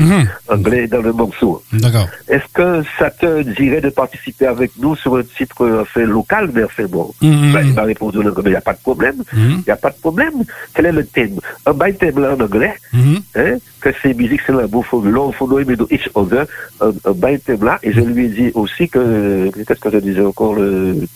mhm. 0.00 0.26
anglais 0.48 0.88
dans 0.88 1.00
le 1.00 1.12
morceau. 1.12 1.62
D'accord. 1.72 2.08
Est-ce 2.28 2.48
que 2.52 2.82
ça 2.98 3.08
te 3.10 3.42
dirait 3.42 3.80
de 3.80 3.90
participer 4.02 4.46
avec 4.46 4.72
nous 4.82 4.96
sur 4.96 5.16
un 5.16 5.22
titre 5.22 5.62
enfin, 5.82 6.04
local, 6.18 6.50
mais 6.52 6.64
enfin 6.64 6.86
bon 6.94 7.14
mm 7.22 7.52
ben, 7.52 7.62
Il 7.68 7.74
m'a 7.74 7.82
répondu 7.82 8.18
il 8.18 8.50
n'y 8.50 8.56
a 8.56 8.60
pas 8.60 8.72
de 8.72 8.82
problème. 8.88 9.18
Mhm. 9.32 9.62
N'y 9.64 9.72
a 9.72 9.76
pas 9.76 9.90
de 9.90 10.00
problème. 10.06 10.36
Quel 10.74 10.86
est 10.86 10.96
le 11.00 11.06
thème? 11.06 11.38
Un 11.66 11.74
bail 11.80 11.94
thème 11.96 12.18
là 12.18 12.34
en 12.34 12.40
anglais, 12.40 12.74
mhm. 12.92 13.18
hein, 13.36 13.54
que 13.80 13.90
c'est 14.00 14.14
musique, 14.22 14.40
c'est 14.44 14.52
la 14.52 14.66
bouffe, 14.66 14.92
l'on 14.92 15.30
faut 15.30 15.46
nous 15.46 15.88
each 15.90 16.08
other, 16.14 16.44
un, 16.80 16.92
un 17.10 17.12
bail 17.22 17.38
thème 17.46 17.64
là, 17.64 17.78
et 17.84 17.92
je 17.92 18.00
lui 18.00 18.24
ai 18.26 18.28
dit 18.28 18.50
aussi 18.54 18.88
que, 18.88 19.50
peut-être 19.50 19.80
que 19.84 19.90
je 19.90 19.98
disais 19.98 20.26
encore? 20.32 20.54
Le, 20.56 21.06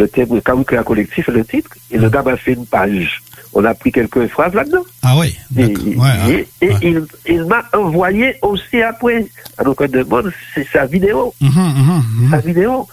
le 0.00 0.08
thème, 0.08 0.40
quand 0.44 0.56
vous 0.56 0.64
créez 0.64 0.78
un 0.78 0.88
collectif, 0.92 1.28
le 1.28 1.44
titre, 1.44 1.70
et 1.90 1.98
le 1.98 2.08
gars 2.08 2.22
m'a 2.22 2.36
fait 2.36 2.54
une 2.54 2.66
page 2.66 3.22
on 3.52 3.64
a 3.64 3.74
pris 3.74 3.92
quelques 3.92 4.26
phrases 4.28 4.54
là-dedans. 4.54 4.84
Ah 5.02 5.16
oui. 5.18 5.36
Et, 5.58 5.74
il, 7.26 7.44
m'a 7.44 7.62
envoyé 7.72 8.36
aussi 8.42 8.82
après, 8.82 9.26
alors 9.58 9.74
qu'on 9.74 9.86
demande, 9.86 10.32
c'est 10.54 10.66
sa 10.72 10.86
vidéo. 10.86 11.34
Mhm, 11.40 11.50
mhm, 11.50 12.02
mhm. 12.20 12.30
Sa 12.30 12.38
vidéo. 12.38 12.86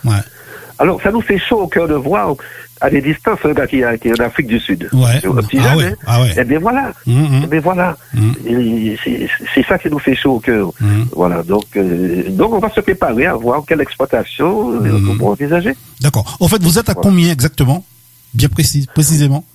Alors, 0.79 1.01
ça 1.01 1.11
nous 1.11 1.21
fait 1.21 1.37
chaud 1.37 1.61
au 1.61 1.67
cœur 1.67 1.87
de 1.87 1.93
voir 1.93 2.35
à 2.81 2.89
des 2.89 3.01
distances 3.01 3.39
un 3.45 3.53
gars 3.53 3.67
qui, 3.67 3.79
est 3.79 4.19
en 4.19 4.23
Afrique 4.23 4.47
du 4.47 4.59
Sud. 4.59 4.89
Ouais. 4.91 5.21
petit 5.21 5.57
ah, 5.59 5.77
ouais. 5.77 5.95
ah 6.05 6.21
ouais. 6.21 6.33
Eh 6.37 6.43
bien 6.43 6.59
voilà. 6.59 6.91
Eh 7.07 7.47
bien 7.47 7.59
voilà. 7.61 7.95
C'est 8.15 9.65
ça 9.67 9.77
qui 9.77 9.89
nous 9.89 9.99
fait 9.99 10.15
chaud 10.15 10.33
au 10.35 10.39
cœur. 10.39 10.71
Voilà. 11.15 11.43
Donc, 11.43 11.65
euh, 11.77 12.29
donc, 12.29 12.53
on 12.53 12.59
va 12.59 12.69
se 12.69 12.81
préparer 12.81 13.25
à 13.25 13.35
voir 13.35 13.63
quelle 13.67 13.81
exploitation 13.81 14.69
on 14.69 15.17
peut 15.17 15.25
envisager. 15.25 15.75
D'accord. 16.01 16.37
En 16.39 16.47
fait, 16.47 16.61
vous 16.61 16.77
êtes 16.77 16.89
à 16.89 16.93
combien 16.93 17.31
exactement? 17.31 17.85
Bien 18.33 18.49
précis, 18.49 18.87
précisément 18.93 19.45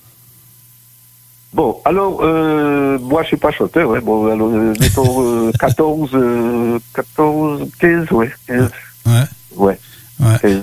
Bon, 1.54 1.80
alors, 1.84 2.20
euh, 2.22 2.98
moi, 2.98 3.22
je 3.22 3.28
suis 3.28 3.36
pas 3.36 3.50
chanteur, 3.50 3.88
ouais. 3.88 4.00
Bon, 4.00 4.26
alors, 4.26 4.48
euh, 4.48 4.74
mettons, 4.80 5.50
14, 5.52 6.10
euh, 6.14 6.78
14, 6.94 7.68
15, 7.80 8.10
ouais. 8.12 8.30
15. 8.46 8.70
Ouais. 9.06 9.12
Ouais. 9.56 9.78
ouais. 10.20 10.62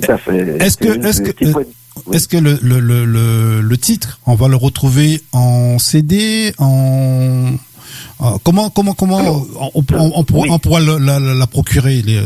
Tout 0.00 0.10
à 0.10 0.16
fait. 0.16 0.38
Est-ce 0.60 0.78
que, 0.78 1.06
est-ce 1.06 1.20
que, 1.20 2.14
est-ce 2.14 2.26
que 2.26 2.38
le, 2.38 2.58
le, 2.62 2.80
le, 2.80 3.60
le, 3.60 3.76
titre, 3.76 4.18
on 4.26 4.34
va 4.34 4.48
le 4.48 4.56
retrouver 4.56 5.20
en 5.32 5.78
CD, 5.78 6.54
en, 6.58 7.52
comment, 8.42 8.70
comment, 8.70 8.94
comment, 8.94 9.46
on, 9.54 9.70
on, 9.74 10.12
on, 10.16 10.58
pourra 10.58 10.80
la, 10.80 11.18
la, 11.20 11.46
procurer, 11.46 12.00
les, 12.00 12.18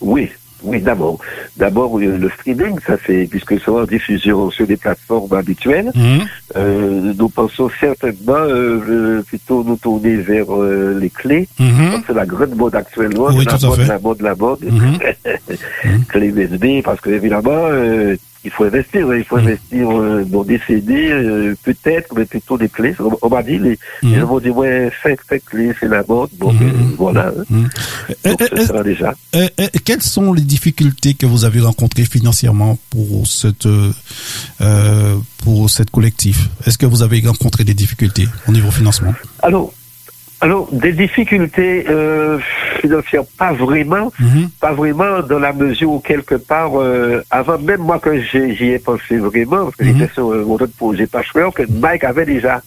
Oui, 0.00 0.30
oui, 0.66 0.80
d'abord. 0.80 1.18
D'abord, 1.56 1.98
euh, 1.98 2.18
le 2.18 2.28
streaming, 2.30 2.78
ça 2.86 2.96
fait, 2.96 3.26
puisque 3.26 3.58
c'est 3.60 3.70
en 3.70 3.84
diffusion 3.84 4.50
sur 4.50 4.66
des 4.66 4.76
plateformes 4.76 5.32
habituelles, 5.32 5.90
mhm. 5.94 6.20
euh, 6.56 7.12
nous 7.16 7.28
pensons 7.28 7.70
certainement 7.80 8.34
euh, 8.36 9.22
plutôt 9.22 9.64
nous 9.64 9.76
tourner 9.76 10.16
vers 10.16 10.52
euh, 10.54 10.98
les 11.00 11.10
clés. 11.10 11.48
Mhm. 11.58 12.02
C'est 12.06 12.14
la 12.14 12.26
grande 12.26 12.54
mode 12.56 12.74
actuellement, 12.74 13.28
oui, 13.28 13.44
la, 13.44 13.68
mode, 13.68 13.86
la 13.86 13.98
mode, 13.98 14.20
la 14.22 14.34
mode, 14.34 14.64
mhm. 14.64 16.04
clé 16.08 16.28
USB, 16.28 16.82
parce 16.84 17.00
que 17.00 17.10
évidemment, 17.10 17.50
euh, 17.70 18.16
il 18.46 18.52
faut 18.52 18.64
investir, 18.64 19.12
il 19.12 19.24
faut 19.24 19.36
mm. 19.36 19.40
investir 19.40 19.90
euh, 19.90 20.24
dans 20.24 20.44
des 20.44 20.60
CD, 20.66 21.10
euh, 21.10 21.54
peut-être, 21.64 22.14
mais 22.16 22.24
plutôt 22.24 22.56
des 22.56 22.68
clés. 22.68 22.94
On, 23.20 23.28
m'a 23.28 23.42
dit, 23.42 23.58
les, 23.58 23.76
mm. 24.02 24.20
gens 24.20 24.26
m'ont 24.28 24.38
dit, 24.38 24.50
ouais, 24.50 24.90
5, 25.02 25.18
clés, 25.44 25.72
c'est 25.80 25.88
la 25.88 26.04
mode. 26.08 26.30
Bon, 26.38 26.52
mm. 26.52 26.62
euh, 26.62 26.72
voilà. 26.96 27.32
Donc, 27.32 28.40
ça 28.40 28.66
sera 28.66 28.82
déjà. 28.84 29.14
quelles 29.84 30.02
sont 30.02 30.32
les 30.32 30.42
difficultés 30.42 31.14
que 31.14 31.26
vous 31.26 31.44
avez 31.44 31.60
rencontrées 31.60 32.04
financièrement 32.04 32.78
pour 32.88 33.26
cette, 33.26 33.68
pour 35.42 35.68
cette 35.68 35.90
collectif? 35.90 36.48
Est-ce 36.66 36.78
que 36.78 36.86
vous 36.86 37.02
avez 37.02 37.20
rencontré 37.26 37.64
des 37.64 37.74
difficultés 37.74 38.28
au 38.46 38.52
niveau 38.52 38.70
financement? 38.70 39.12
Alors, 39.42 39.72
alors, 40.42 40.68
des 40.70 40.92
difficultés, 40.92 41.86
euh, 41.88 42.38
financière, 42.86 43.22
pas 43.38 43.52
vraiment, 43.52 44.12
Mhm. 44.20 44.48
pas 44.60 44.72
vraiment 44.72 45.20
dans 45.22 45.38
la 45.38 45.52
mesure 45.52 45.90
où 45.92 46.00
quelque 46.00 46.36
part, 46.36 46.72
euh, 46.80 47.20
avant 47.30 47.58
même 47.58 47.80
moi 47.80 47.98
que 47.98 48.20
j'y 48.20 48.70
ai 48.70 48.78
pensé 48.78 49.16
vraiment, 49.18 49.64
parce 49.64 49.76
que 49.76 49.84
Mhm. 49.84 49.98
j'étais 49.98 50.12
sur 50.14 50.32
euh, 50.32 50.44
mon 50.44 50.54
autre 50.54 50.76
projet 50.76 51.06
Patchwork, 51.06 51.56
que 51.56 51.62
Mike 51.70 52.04
avait 52.04 52.26
déjà 52.26 52.62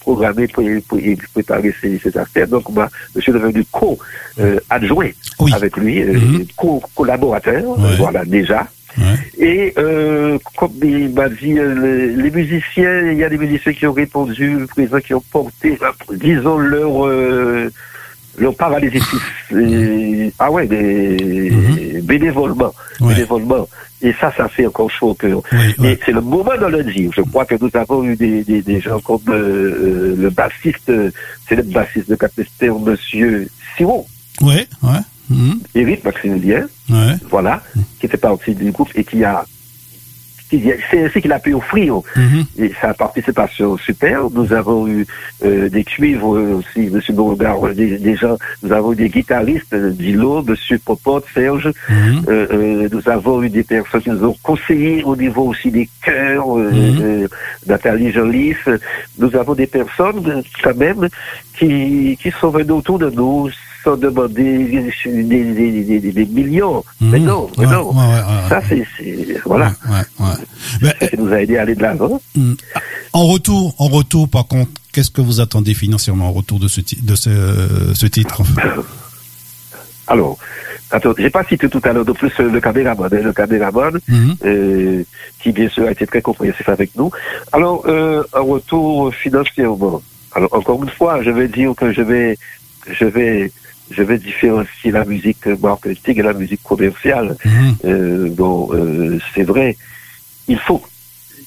programmé 0.00 0.46
pour, 0.48 0.64
pour, 0.88 0.98
pour 0.98 1.28
préparer 1.34 1.74
ces, 1.80 1.98
ces 1.98 2.16
affaires. 2.16 2.48
Donc 2.48 2.68
moi, 2.70 2.88
je 3.14 3.20
suis 3.20 3.32
devenu 3.32 3.62
co-adjoint 3.70 5.10
Oui. 5.40 5.52
avec 5.54 5.76
lui, 5.76 6.02
euh, 6.02 6.12
Mhm. 6.14 6.46
co-collaborateur, 6.56 7.62
Ouais. 7.78 7.84
euh, 7.84 7.96
voilà, 7.98 8.24
déjà. 8.24 8.66
Ouais. 8.98 9.04
Et 9.38 9.72
euh, 9.78 10.36
comme 10.56 10.72
il 10.82 11.10
m'a 11.14 11.28
dit, 11.28 11.56
euh, 11.58 11.74
le- 11.74 12.08
les 12.22 12.30
musiciens, 12.30 13.12
il 13.12 13.18
y 13.18 13.24
a 13.24 13.28
des 13.28 13.38
musiciens 13.38 13.72
qui 13.72 13.86
ont 13.86 13.92
répondu, 13.92 14.66
présents 14.68 14.98
qui 14.98 15.14
ont 15.14 15.22
porté, 15.30 15.78
euh, 15.80 16.16
disons, 16.16 16.58
leur, 16.58 17.06
euh, 17.06 17.70
leur 18.40 18.54
paralysie. 18.56 19.00
euh, 19.52 20.30
ah 20.38 20.50
ouais, 20.50 20.66
des, 20.66 22.00
bénévolement, 22.02 22.72
Mhm. 23.00 23.06
Ouais. 23.06 23.14
bénévolement. 23.14 23.68
Et 24.02 24.12
ça, 24.18 24.32
ça 24.36 24.48
fait 24.48 24.66
encore 24.66 24.90
chaud 24.90 25.10
au 25.10 25.14
cœur. 25.14 25.42
Oui, 25.52 25.58
Et 25.78 25.80
ouais. 25.82 25.98
c'est 26.04 26.12
le 26.12 26.22
moment 26.22 26.56
de 26.58 26.66
le 26.66 26.82
dire. 26.84 27.10
Je 27.14 27.20
crois 27.20 27.44
que 27.44 27.54
nous 27.60 27.70
avons 27.74 28.02
eu 28.04 28.16
des, 28.16 28.42
des, 28.44 28.62
des 28.62 28.80
gens 28.80 28.98
comme 29.00 29.20
euh, 29.28 30.16
le 30.18 30.30
bassiste, 30.30 30.88
euh, 30.88 31.10
c'est 31.48 31.56
le 31.56 31.62
bassiste 31.64 32.08
de 32.08 32.14
Capesterre, 32.16 32.78
monsieur 32.78 33.46
Simon, 33.76 34.06
Ouais, 34.40 34.66
ouais. 34.82 35.00
Mhm. 35.28 35.60
Eric 35.74 36.02
Maximilien, 36.04 36.66
Ouais. 36.88 37.14
voilà, 37.30 37.62
qui 38.00 38.06
était 38.06 38.16
partie 38.16 38.54
du 38.54 38.70
groupe 38.72 38.88
et 38.94 39.04
qui 39.04 39.22
a, 39.22 39.44
c'est 40.50 41.04
ainsi 41.04 41.20
qu'il 41.20 41.32
a 41.32 41.38
pu 41.38 41.54
offrir 41.54 42.00
Mhm. 42.16 42.44
et 42.58 42.72
sa 42.80 42.92
participation 42.94 43.76
super. 43.78 44.30
Nous 44.30 44.52
avons 44.52 44.86
eu 44.88 45.06
euh, 45.44 45.68
des 45.68 45.84
cuivres 45.84 46.28
aussi, 46.58 46.90
Monsieur 46.90 47.14
Beauregard, 47.14 47.64
euh, 47.66 47.74
des, 47.74 47.98
des 47.98 48.16
gens, 48.16 48.36
nous 48.62 48.72
avons 48.72 48.92
eu 48.92 48.96
des 48.96 49.08
guitaristes, 49.08 49.72
euh, 49.72 49.90
Dilo, 49.90 50.42
Monsieur 50.42 50.78
Popote, 50.78 51.24
Serge, 51.34 51.68
Mhm. 51.88 52.22
euh, 52.28 52.46
euh, 52.52 52.88
nous 52.90 53.08
avons 53.08 53.42
eu 53.42 53.48
des 53.50 53.62
personnes 53.62 54.02
qui 54.02 54.10
nous 54.10 54.24
ont 54.24 54.36
conseillé 54.42 55.02
au 55.04 55.14
niveau 55.16 55.44
aussi 55.48 55.70
des 55.70 55.88
chœurs, 56.04 56.58
euh, 56.58 57.28
Nathalie 57.66 58.12
Jolis. 58.12 58.56
Nous 59.18 59.34
avons 59.36 59.54
des 59.54 59.66
personnes 59.66 60.42
quand 60.62 60.76
même 60.76 61.08
qui, 61.58 62.18
qui 62.20 62.30
sont 62.40 62.50
venues 62.50 62.72
autour 62.72 62.98
de 62.98 63.10
nous 63.10 63.48
sans 63.84 63.96
demander 63.96 64.58
des, 64.58 65.22
des, 65.22 65.22
des, 65.24 65.84
des- 65.84 66.00
des- 66.00 66.12
des 66.12 66.26
millions. 66.26 66.84
Mais 67.00 67.18
Mhm. 67.18 67.24
non, 67.26 67.50
mais 67.58 67.66
Ouais, 67.66 67.72
non. 67.72 67.90
ouais, 67.90 67.96
ouais, 67.96 68.14
ouais. 68.14 68.48
Ça, 68.48 68.60
c'est, 68.68 68.86
voilà. 69.46 69.72
Mais, 70.82 70.94
Ça 71.00 71.16
nous 71.18 71.32
a 71.32 71.40
aidé 71.42 71.56
à 71.58 71.62
aller 71.62 71.74
de 71.74 71.82
l'avant. 71.82 72.20
Mm. 72.36 72.52
En 73.12 73.26
retour, 73.26 73.74
en 73.78 73.86
retour, 73.88 74.28
par 74.28 74.46
contre, 74.46 74.70
qu'est-ce 74.92 75.10
que 75.10 75.20
vous 75.20 75.40
attendez 75.40 75.74
financièrement 75.74 76.28
en 76.28 76.32
retour 76.32 76.58
de 76.60 76.68
ce, 76.68 76.80
de 77.02 77.14
ce, 77.14 77.30
ce 77.94 78.06
titre? 78.06 78.42
Alors, 80.06 80.38
attends, 80.90 81.14
j'ai 81.16 81.30
pas 81.30 81.44
cité 81.44 81.68
tout 81.68 81.80
à 81.84 81.92
l'heure 81.92 82.04
de 82.04 82.12
plus 82.12 82.32
euh, 82.40 82.50
le 82.50 82.60
caméraman, 82.60 83.08
hein, 83.12 83.20
le 83.22 83.32
caméraman, 83.32 83.98
Mhm. 84.08 84.36
euh, 84.44 85.02
qui 85.40 85.52
bien 85.52 85.68
sûr 85.68 85.86
a 85.86 85.92
été 85.92 86.06
très 86.06 86.20
compréhensif 86.22 86.68
avec 86.68 86.90
nous. 86.96 87.10
Alors, 87.52 87.84
euh, 87.86 88.22
un 88.32 88.40
retour 88.40 89.14
financièrement. 89.14 90.02
Alors, 90.32 90.52
encore 90.52 90.82
une 90.82 90.90
fois, 90.90 91.22
je 91.22 91.30
vais 91.30 91.48
dire 91.48 91.74
que 91.76 91.92
je 91.92 92.02
vais, 92.02 92.36
je 92.90 93.04
vais, 93.04 93.52
je 93.90 94.02
vais 94.02 94.18
différencier 94.18 94.90
la 94.92 95.04
musique 95.04 95.46
marketing 95.46 96.18
et 96.18 96.22
la 96.22 96.32
musique 96.32 96.62
commerciale. 96.62 97.36
Mhm. 97.44 97.76
Euh, 97.84 98.28
bon, 98.30 98.68
euh, 98.72 99.18
c'est 99.34 99.42
vrai, 99.42 99.76
il 100.48 100.58
faut, 100.58 100.82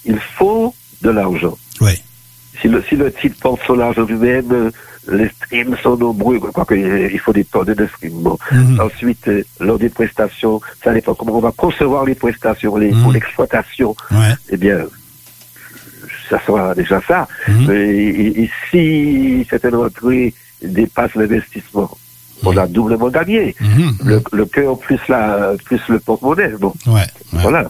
il 0.06 0.20
faut 0.38 0.74
de 1.02 1.10
l'argent. 1.10 1.58
Ouais. 1.82 1.98
Si 2.62 2.68
le, 2.68 2.84
si 2.88 2.96
le 2.96 3.12
titre 3.12 3.38
porte 3.42 3.62
sur 3.64 3.76
l'argent 3.76 4.04
lui-même, 4.06 4.52
euh, 4.52 4.72
les 5.12 5.28
streams 5.30 5.76
sont 5.84 5.98
nombreux, 5.98 6.40
quoi 6.40 6.66
qu'il 6.66 7.20
faut 7.20 7.34
des 7.34 7.44
tonnes 7.46 7.74
de 7.74 7.88
streams. 7.88 8.22
Bon. 8.22 8.38
Mhm. 8.52 8.80
Ensuite, 8.80 9.28
euh, 9.28 9.44
lors 9.60 9.78
des 9.80 9.90
prestations, 9.90 10.62
ça 10.84 10.94
dépend 10.94 11.14
comment 11.14 11.38
on 11.38 11.42
va 11.42 11.52
concevoir 11.52 12.06
les 12.06 12.16
prestations, 12.16 12.76
les, 12.78 12.92
Mhm. 12.92 13.04
pour 13.04 13.12
l'exploitation, 13.12 13.96
Ouais. 14.12 14.34
eh 14.50 14.58
bien, 14.58 14.80
ça 16.30 16.40
sera 16.46 16.74
déjà 16.76 17.02
ça. 17.08 17.28
Mhm. 17.48 17.72
Et, 17.72 18.50
si 18.70 19.46
certaines 19.50 19.76
rentrées 19.76 20.34
dépassent 20.64 21.16
l'investissement, 21.16 21.98
on 22.46 22.56
a 22.58 22.68
doublement 22.68 23.10
gagné. 23.10 23.56
Mhm. 23.60 23.98
Le, 24.06 24.22
le 24.32 24.46
cœur 24.46 24.78
plus 24.80 25.00
la, 25.10 25.52
plus 25.66 25.82
le 25.90 26.00
porte-monnaie. 26.00 26.54
Bon, 26.60 26.74
Ouais. 26.88 27.02
ouais. 27.34 27.42
voilà. 27.42 27.70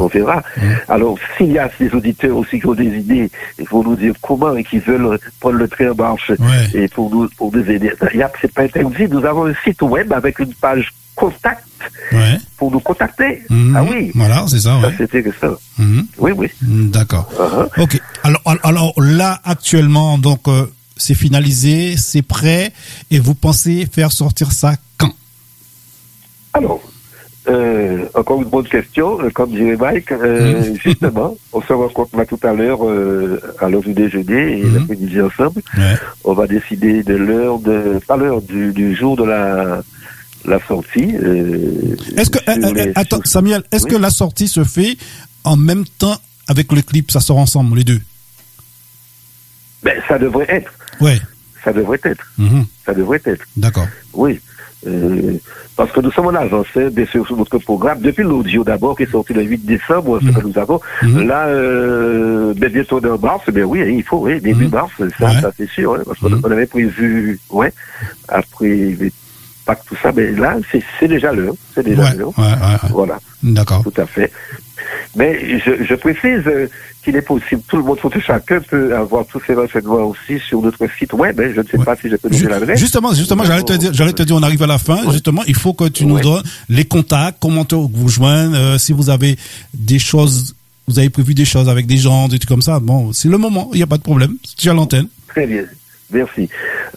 On 0.00 0.08
verra. 0.08 0.42
Alors, 0.88 1.16
s'il 1.36 1.52
y 1.52 1.58
a 1.60 1.70
des 1.78 1.88
auditeurs 1.94 2.36
aussi 2.36 2.58
qui 2.58 2.66
ont 2.66 2.74
des 2.74 2.86
idées, 2.98 3.30
il 3.56 3.68
faut 3.68 3.84
nous 3.84 3.94
dire 3.94 4.14
comment 4.20 4.56
et 4.56 4.64
qui 4.64 4.80
veulent 4.80 5.16
prendre 5.38 5.58
le 5.58 5.68
train 5.68 5.90
en 5.92 5.94
marche 5.94 6.30
Ouais. 6.30 6.68
et 6.74 6.88
pour 6.88 7.08
nous, 7.08 7.28
pour 7.36 7.54
nous 7.54 7.62
aider. 7.70 7.92
Il 8.12 8.18
y 8.18 8.22
a- 8.24 8.32
C'est 8.40 8.52
pas 8.52 8.62
interdit. 8.62 9.06
Nous 9.08 9.24
avons 9.24 9.46
un 9.46 9.54
site 9.64 9.80
web 9.82 10.12
avec 10.12 10.40
une 10.40 10.52
page 10.54 10.92
contact 11.14 11.62
Ouais. 12.12 12.36
pour 12.58 12.72
nous 12.72 12.80
contacter. 12.80 13.44
Mhm. 13.48 13.76
Ah 13.76 13.84
oui. 13.84 14.10
Voilà, 14.16 14.44
c'est 14.48 14.58
ça, 14.58 14.70
Ça, 14.80 14.88
ouais. 14.88 14.94
c'est 14.98 15.04
intéressant. 15.04 15.56
Mhm. 15.78 16.06
Oui, 16.18 16.32
oui. 16.36 16.48
D'accord. 16.62 17.28
Uh-huh. 17.38 17.82
Ok. 17.84 18.00
Alors, 18.24 18.40
al- 18.44 18.60
alors 18.64 18.92
là, 18.98 19.40
actuellement, 19.44 20.18
donc, 20.18 20.48
euh, 20.48 20.66
c'est 20.96 21.14
finalisé, 21.14 21.96
c'est 21.96 22.22
prêt, 22.22 22.72
et 23.10 23.18
vous 23.18 23.34
pensez 23.34 23.86
faire 23.90 24.12
sortir 24.12 24.52
ça 24.52 24.76
quand? 24.98 25.12
Alors, 26.54 26.80
euh, 27.48 28.06
encore 28.14 28.42
une 28.42 28.48
bonne 28.48 28.66
question, 28.66 29.20
euh, 29.20 29.30
comme 29.30 29.50
dirait 29.50 29.76
Mike. 29.76 30.10
Euh, 30.12 30.70
Mhm. 30.70 30.78
Justement, 30.84 31.36
on 31.52 31.60
se 31.62 31.72
rencontre 31.72 32.16
là 32.16 32.24
tout 32.26 32.40
à 32.42 32.52
l'heure 32.52 32.84
euh, 32.84 33.40
à 33.60 33.68
l'heure 33.68 33.82
du 33.82 33.92
déjeuner 33.92 34.58
et 34.60 34.64
Mhm. 34.64 34.74
l'après-midi 34.74 35.20
ensemble. 35.20 35.62
Ouais. 35.76 35.94
On 36.24 36.32
va 36.34 36.46
décider 36.46 37.02
de 37.02 37.14
l'heure 37.14 37.58
de, 37.60 38.00
pas 38.08 38.16
l'heure 38.16 38.42
du, 38.42 38.72
du 38.72 38.96
jour 38.96 39.16
de 39.16 39.24
la 39.24 39.82
la 40.44 40.60
sortie. 40.68 41.10
Est-ce 42.16 42.30
que, 42.30 42.38
les- 42.74 42.92
attends, 42.94 43.20
Samuel, 43.24 43.64
est-ce 43.72 43.84
Oui. 43.84 43.90
que 43.90 43.96
la 43.96 44.10
sortie 44.10 44.46
se 44.46 44.62
fait 44.62 44.96
en 45.42 45.56
même 45.56 45.84
temps 45.98 46.16
avec 46.46 46.70
le 46.72 46.82
clip 46.82 47.10
Ça 47.10 47.18
sort 47.20 47.38
ensemble, 47.38 47.76
les 47.78 47.84
deux? 47.84 48.00
Ben, 49.82 49.94
ça 50.08 50.18
devrait 50.18 50.46
être. 50.48 50.72
Ouais. 51.00 51.20
Ça 51.64 51.72
devrait 51.72 52.00
être. 52.04 52.24
Mhm. 52.38 52.64
Ça 52.84 52.94
devrait 52.94 53.20
être. 53.24 53.44
D'accord. 53.56 53.88
Oui. 54.14 54.40
Euh, 54.86 55.32
parce 55.76 55.90
que 55.90 56.00
nous 56.00 56.12
sommes 56.12 56.26
en 56.26 56.34
avance, 56.34 56.66
hein, 56.76 56.90
sur 57.10 57.36
notre 57.36 57.58
programme. 57.58 58.00
Depuis 58.00 58.22
l'audio 58.22 58.62
d'abord, 58.62 58.96
qui 58.96 59.02
est 59.02 59.10
sorti 59.10 59.32
le 59.32 59.42
8 59.42 59.64
décembre, 59.66 60.20
ce 60.20 60.26
Mhm. 60.26 60.34
que 60.34 60.46
nous 60.46 60.58
avons. 60.58 60.80
Mhm. 61.02 61.26
Là, 61.26 61.46
euh, 61.48 62.54
ben, 62.56 62.70
bientôt 62.70 63.04
en 63.04 63.18
mars, 63.18 63.42
ben 63.50 63.64
oui, 63.64 63.80
il 63.96 64.02
faut, 64.04 64.18
oui, 64.18 64.40
début 64.40 64.66
Mhm. 64.66 64.70
mars, 64.70 64.92
ça, 65.18 65.26
Ouais. 65.26 65.40
ça 65.40 65.50
c'est 65.56 65.68
sûr, 65.68 65.94
hein, 65.94 66.02
parce 66.06 66.18
qu'on 66.20 66.30
Mhm. 66.30 66.40
on 66.44 66.50
avait 66.52 66.66
prévu, 66.66 67.40
ouais, 67.50 67.72
après 68.28 68.96
Pâques, 69.64 69.82
tout 69.88 69.96
ça, 70.00 70.12
mais 70.14 70.30
là, 70.30 70.56
c'est 70.70 71.08
déjà 71.08 71.32
l'heure, 71.32 71.54
c'est 71.74 71.82
déjà 71.84 72.02
Ouais, 72.04 72.14
l'heure. 72.14 72.38
ouais. 72.38 72.88
Voilà, 72.90 73.18
D'accord. 73.42 73.82
tout 73.82 74.00
à 74.00 74.06
fait. 74.06 74.30
Mais 75.16 75.58
je, 75.58 75.84
je 75.84 75.94
précise 75.94 76.42
euh, 76.46 76.68
qu'il 77.02 77.16
est 77.16 77.22
possible, 77.22 77.62
tout 77.68 77.76
le 77.76 77.82
monde, 77.82 77.98
tout 78.00 78.10
chacun 78.20 78.60
peut 78.60 78.94
avoir 78.96 79.24
tous 79.26 79.40
ces 79.46 79.54
renseignements 79.54 80.04
aussi 80.06 80.38
sur 80.46 80.60
notre 80.60 80.84
site 80.98 81.12
web. 81.12 81.40
hein. 81.40 81.50
Je 81.54 81.60
ne 81.60 81.66
sais 81.66 81.78
Ouais. 81.78 81.84
pas 81.84 81.96
si 81.96 82.08
je 82.10 82.16
peux 82.16 82.28
donner 82.28 82.42
l'adresse. 82.44 82.78
Justement, 82.80 83.14
justement, 83.14 83.44
j'allais 83.44 83.62
te 83.62 83.72
dire, 83.74 83.92
j'allais 83.94 84.12
te 84.12 84.22
dire, 84.22 84.36
on 84.36 84.42
arrive 84.42 84.62
à 84.62 84.66
la 84.66 84.78
fin. 84.78 85.04
Ouais. 85.06 85.12
Justement, 85.12 85.42
il 85.46 85.54
faut 85.56 85.72
que 85.72 85.88
tu 85.88 86.04
nous 86.06 86.20
donnes 86.20 86.42
les 86.68 86.84
contacts, 86.84 87.38
comment 87.40 87.64
te 87.64 87.74
vous 87.76 88.08
joindre, 88.08 88.56
euh, 88.56 88.78
si 88.78 88.92
vous 88.92 89.08
avez 89.10 89.36
des 89.72 89.98
choses, 89.98 90.54
vous 90.88 90.98
avez 90.98 91.10
prévu 91.10 91.34
des 91.34 91.44
choses 91.44 91.68
avec 91.68 91.86
des 91.86 91.96
gens, 91.96 92.28
des 92.28 92.38
trucs 92.38 92.48
comme 92.48 92.62
ça. 92.62 92.80
Bon, 92.80 93.12
c'est 93.12 93.28
le 93.28 93.38
moment, 93.38 93.70
il 93.72 93.76
n'y 93.76 93.82
a 93.82 93.86
pas 93.86 93.98
de 93.98 94.02
problème. 94.02 94.34
Tu 94.56 94.68
as 94.68 94.74
l'antenne. 94.74 95.06
Très 95.28 95.46
bien. 95.46 95.62
Merci. 96.10 96.48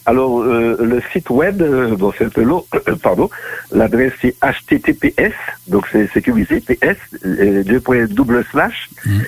Alors, 0.06 0.42
euh, 0.42 0.78
le 0.80 1.02
site 1.12 1.30
web, 1.30 1.62
euh, 1.62 1.96
bon, 1.96 2.12
c'est 2.18 2.26
un 2.26 2.30
peu 2.30 2.44
long, 2.44 2.66
pardon. 3.02 3.30
L'adresse, 3.72 4.14
c'est 4.22 4.36
https, 4.42 5.34
donc 5.68 5.86
c'est 5.92 6.08
sécurisé, 6.12 6.62
ps, 6.62 6.98
euh, 7.26 7.64
deux 7.64 7.80
points 7.80 8.06
double 8.06 8.46
slash. 8.52 8.90
Mhm. 9.06 9.24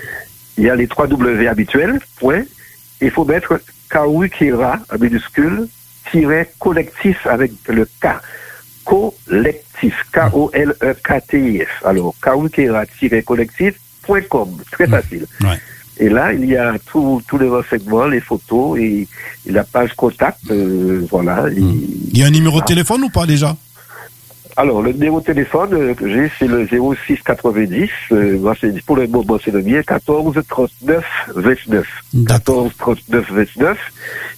Il 0.58 0.66
y 0.66 0.70
a 0.70 0.76
les 0.76 0.88
trois 0.88 1.08
W 1.08 1.48
habituels, 1.48 2.00
point. 2.20 2.44
Il 3.02 3.10
faut 3.10 3.26
mettre 3.26 3.60
Kawikira, 3.90 4.80
en 4.94 4.98
minuscule, 5.00 5.68
tiret 6.12 6.52
collectif 6.60 7.26
avec 7.26 7.52
le 7.68 7.86
K. 7.86 8.08
Collectif, 8.86 10.06
K-O-L-E-K-T-I-F. 10.12 11.84
Alors, 11.86 12.14
kawikira-collectif.com. 12.22 14.58
Très 14.72 14.88
facile. 14.88 15.26
Ouais. 15.42 15.58
Et 15.98 16.10
là, 16.10 16.34
il 16.34 16.46
y 16.46 16.56
a 16.58 16.74
tous 16.92 17.22
les 17.40 17.50
renseignements, 17.50 18.08
les 18.08 18.22
photos 18.22 18.80
et, 18.80 19.08
et 19.48 19.52
la 19.52 19.64
page 19.64 19.94
contact. 19.94 20.40
euh, 20.50 21.06
voilà. 21.10 21.46
Et- 21.50 21.60
Il 21.60 22.18
y 22.18 22.24
a 22.24 22.28
un 22.28 22.32
numéro 22.32 22.60
de 22.60 22.66
téléphone 22.66 23.04
ou 23.04 23.10
pas 23.10 23.26
déjà? 23.26 23.56
Alors, 24.58 24.82
le 24.82 24.92
numéro 24.92 25.22
de 25.22 25.26
téléphone 25.26 25.74
euh, 25.74 25.94
que 25.94 26.08
j'ai, 26.10 26.30
c'est 26.38 26.48
le 26.48 26.68
06 26.68 27.20
90. 27.26 27.90
Euh, 28.12 28.54
pour 28.86 28.98
le 28.98 29.08
moment, 29.08 29.38
c'est 29.44 29.52
le 29.52 29.62
mien, 29.62 29.82
14 29.82 30.38
39 30.50 31.04
29. 31.36 31.88
D'accord. 32.14 32.66
14 32.70 32.72
39 32.78 33.32
29. 33.32 33.78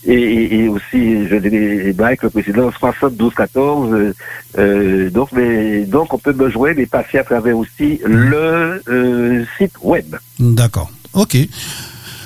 Et, 0.05 0.59
et, 0.59 0.67
aussi, 0.67 1.27
je 1.27 1.35
dirais, 1.37 1.93
Mike, 1.97 2.23
le 2.23 2.29
président, 2.29 2.71
72 2.71 3.33
14. 3.33 3.91
euh, 3.91 4.13
euh, 4.59 5.09
donc, 5.09 5.29
mais, 5.31 5.81
donc, 5.85 6.13
on 6.13 6.19
peut 6.19 6.33
me 6.33 6.47
joindre 6.49 6.79
et 6.79 6.85
passer 6.85 7.17
à 7.17 7.23
travers 7.23 7.57
aussi 7.57 7.99
le 8.05 8.81
euh, 8.87 9.43
site 9.57 9.73
web. 9.81 10.15
D'accord. 10.39 10.91
Ok. 11.13 11.37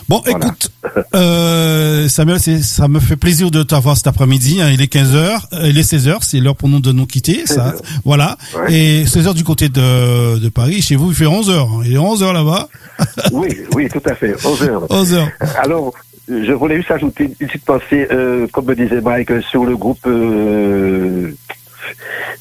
Bon, 0.09 0.21
écoute, 0.25 0.71
euh, 1.15 2.07
Samuel, 2.07 2.39
ça 2.39 2.87
me 2.87 3.01
fait 3.01 3.17
plaisir 3.17 3.51
de 3.51 3.61
t'avoir 3.61 3.97
cet 3.97 4.07
après-midi. 4.07 4.61
Hein. 4.61 4.69
il 4.71 4.81
est 4.81 4.91
15h, 4.91 5.41
euh, 5.51 5.67
il 5.67 5.77
est 5.77 5.81
16h, 5.81 6.19
c'est 6.21 6.39
l'heure 6.39 6.55
pour 6.55 6.69
nous 6.69 6.79
de 6.79 6.93
nous 6.93 7.05
quitter. 7.05 7.45
Ça, 7.45 7.75
voilà. 8.05 8.37
Et 8.69 9.03
16h 9.03 9.33
du 9.33 9.43
côté 9.43 9.67
de, 9.67 10.39
de 10.39 10.49
Paris. 10.49 10.81
Chez 10.81 10.95
vous, 10.95 11.09
il 11.09 11.15
fait 11.15 11.25
11h. 11.25 11.51
Hein. 11.51 11.81
Il 11.83 11.93
est 11.93 11.97
11h 11.97 12.31
là-bas. 12.31 12.69
oui, 13.33 13.49
oui, 13.75 13.89
tout 13.89 14.01
à 14.05 14.15
fait. 14.15 14.31
11h. 14.31 14.87
11h. 14.87 15.27
Alors, 15.57 15.93
je 16.29 16.53
voulais 16.53 16.77
juste 16.77 16.91
ajouter 16.91 17.25
une 17.25 17.35
petite 17.35 17.65
pensée, 17.65 18.07
euh, 18.11 18.47
comme 18.53 18.65
me 18.65 18.75
disait 18.75 19.01
Mike, 19.01 19.41
sur 19.49 19.65
le 19.65 19.75
groupe 19.75 20.05
euh, 20.07 21.33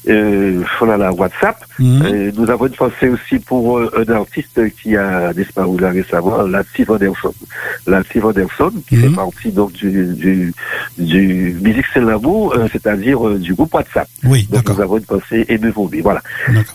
euh, 0.07 0.63
voilà, 0.79 1.11
WhatsApp. 1.11 1.63
Mhm. 1.79 2.01
Euh, 2.05 2.31
nous 2.35 2.49
avons 2.49 2.67
une 2.67 2.75
pensée 2.75 3.09
aussi 3.09 3.39
pour 3.39 3.77
euh, 3.77 4.05
un 4.07 4.13
artiste 4.13 4.59
qui 4.81 4.95
a 4.95 5.33
disparu 5.33 5.79
là 5.79 5.89
récemment, 5.89 6.45
Steve 6.73 6.91
Anderson. 6.91 7.33
Steve 8.09 8.25
Anderson, 8.25 8.71
qui 8.87 8.95
fait 8.97 9.09
mhm. 9.09 9.15
partie 9.15 9.51
donc 9.51 9.73
du, 9.73 10.13
du, 10.15 10.53
du 10.97 11.57
Musique 11.61 11.85
C'est 11.93 12.01
l'amour, 12.01 12.53
euh, 12.55 12.67
c'est-à-dire 12.71 13.29
du 13.37 13.53
groupe 13.53 13.73
WhatsApp. 13.73 14.07
Oui, 14.23 14.47
donc 14.51 14.69
nous 14.69 14.81
avons 14.81 14.97
une 14.97 15.05
pensée 15.05 15.45
émouvée. 15.49 16.01
Voilà. 16.01 16.21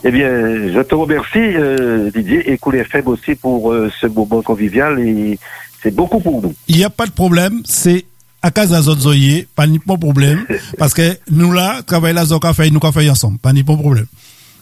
Eh 0.04 0.10
bien, 0.10 0.28
je 0.72 0.80
te 0.80 0.94
remercie, 0.94 2.12
Didier, 2.12 2.50
et 2.52 2.58
Cool 2.58 2.76
FM 2.76 3.08
aussi 3.08 3.34
pour 3.34 3.74
ce 4.00 4.06
moment 4.06 4.42
convivial 4.42 4.98
et 5.00 5.38
c'est 5.82 5.94
beaucoup 5.94 6.20
pour 6.20 6.40
nous. 6.40 6.54
Il 6.68 6.76
n'y 6.76 6.84
a 6.84 6.90
pas 6.90 7.06
de 7.06 7.12
problème, 7.12 7.62
c'est 7.64 8.04
à 8.42 8.50
casa 8.50 8.82
zozoye, 8.82 9.46
pas 9.54 9.66
ni 9.66 9.78
pas 9.78 9.96
problème, 9.96 10.44
parce 10.78 10.94
que 10.94 11.16
nous 11.30 11.52
là, 11.52 11.82
travailler 11.82 12.14
la 12.14 12.24
zoka 12.24 12.52
fait, 12.52 12.70
nous 12.70 12.80
qu'on 12.80 12.92
fait 12.92 13.08
ensemble, 13.08 13.38
pas 13.38 13.52
ni 13.52 13.62
pas 13.62 13.76
problème. 13.76 14.06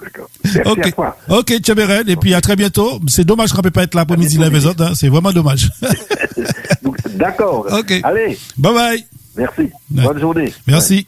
D'accord. 0.02 0.30
Ok, 0.64 0.86
à 0.86 0.92
toi. 0.92 1.16
ok, 1.28 1.50
et 1.50 2.16
puis 2.16 2.34
à 2.34 2.40
très 2.40 2.56
bientôt. 2.56 3.00
C'est 3.08 3.24
dommage 3.24 3.52
qu'on 3.52 3.60
peut 3.60 3.70
pas 3.70 3.82
être 3.82 3.94
là 3.94 4.06
pour 4.06 4.16
midi 4.16 4.38
là 4.38 4.48
les 4.48 4.64
autres, 4.64 4.82
hein. 4.82 4.92
c'est 4.94 5.08
vraiment 5.08 5.32
dommage. 5.32 5.70
D'accord. 7.14 7.66
Ok. 7.70 7.92
Allez. 8.02 8.38
Bye 8.56 8.74
bye. 8.74 9.06
Merci. 9.36 9.70
Bonne 9.90 10.18
journée. 10.18 10.52
Merci. 10.66 11.06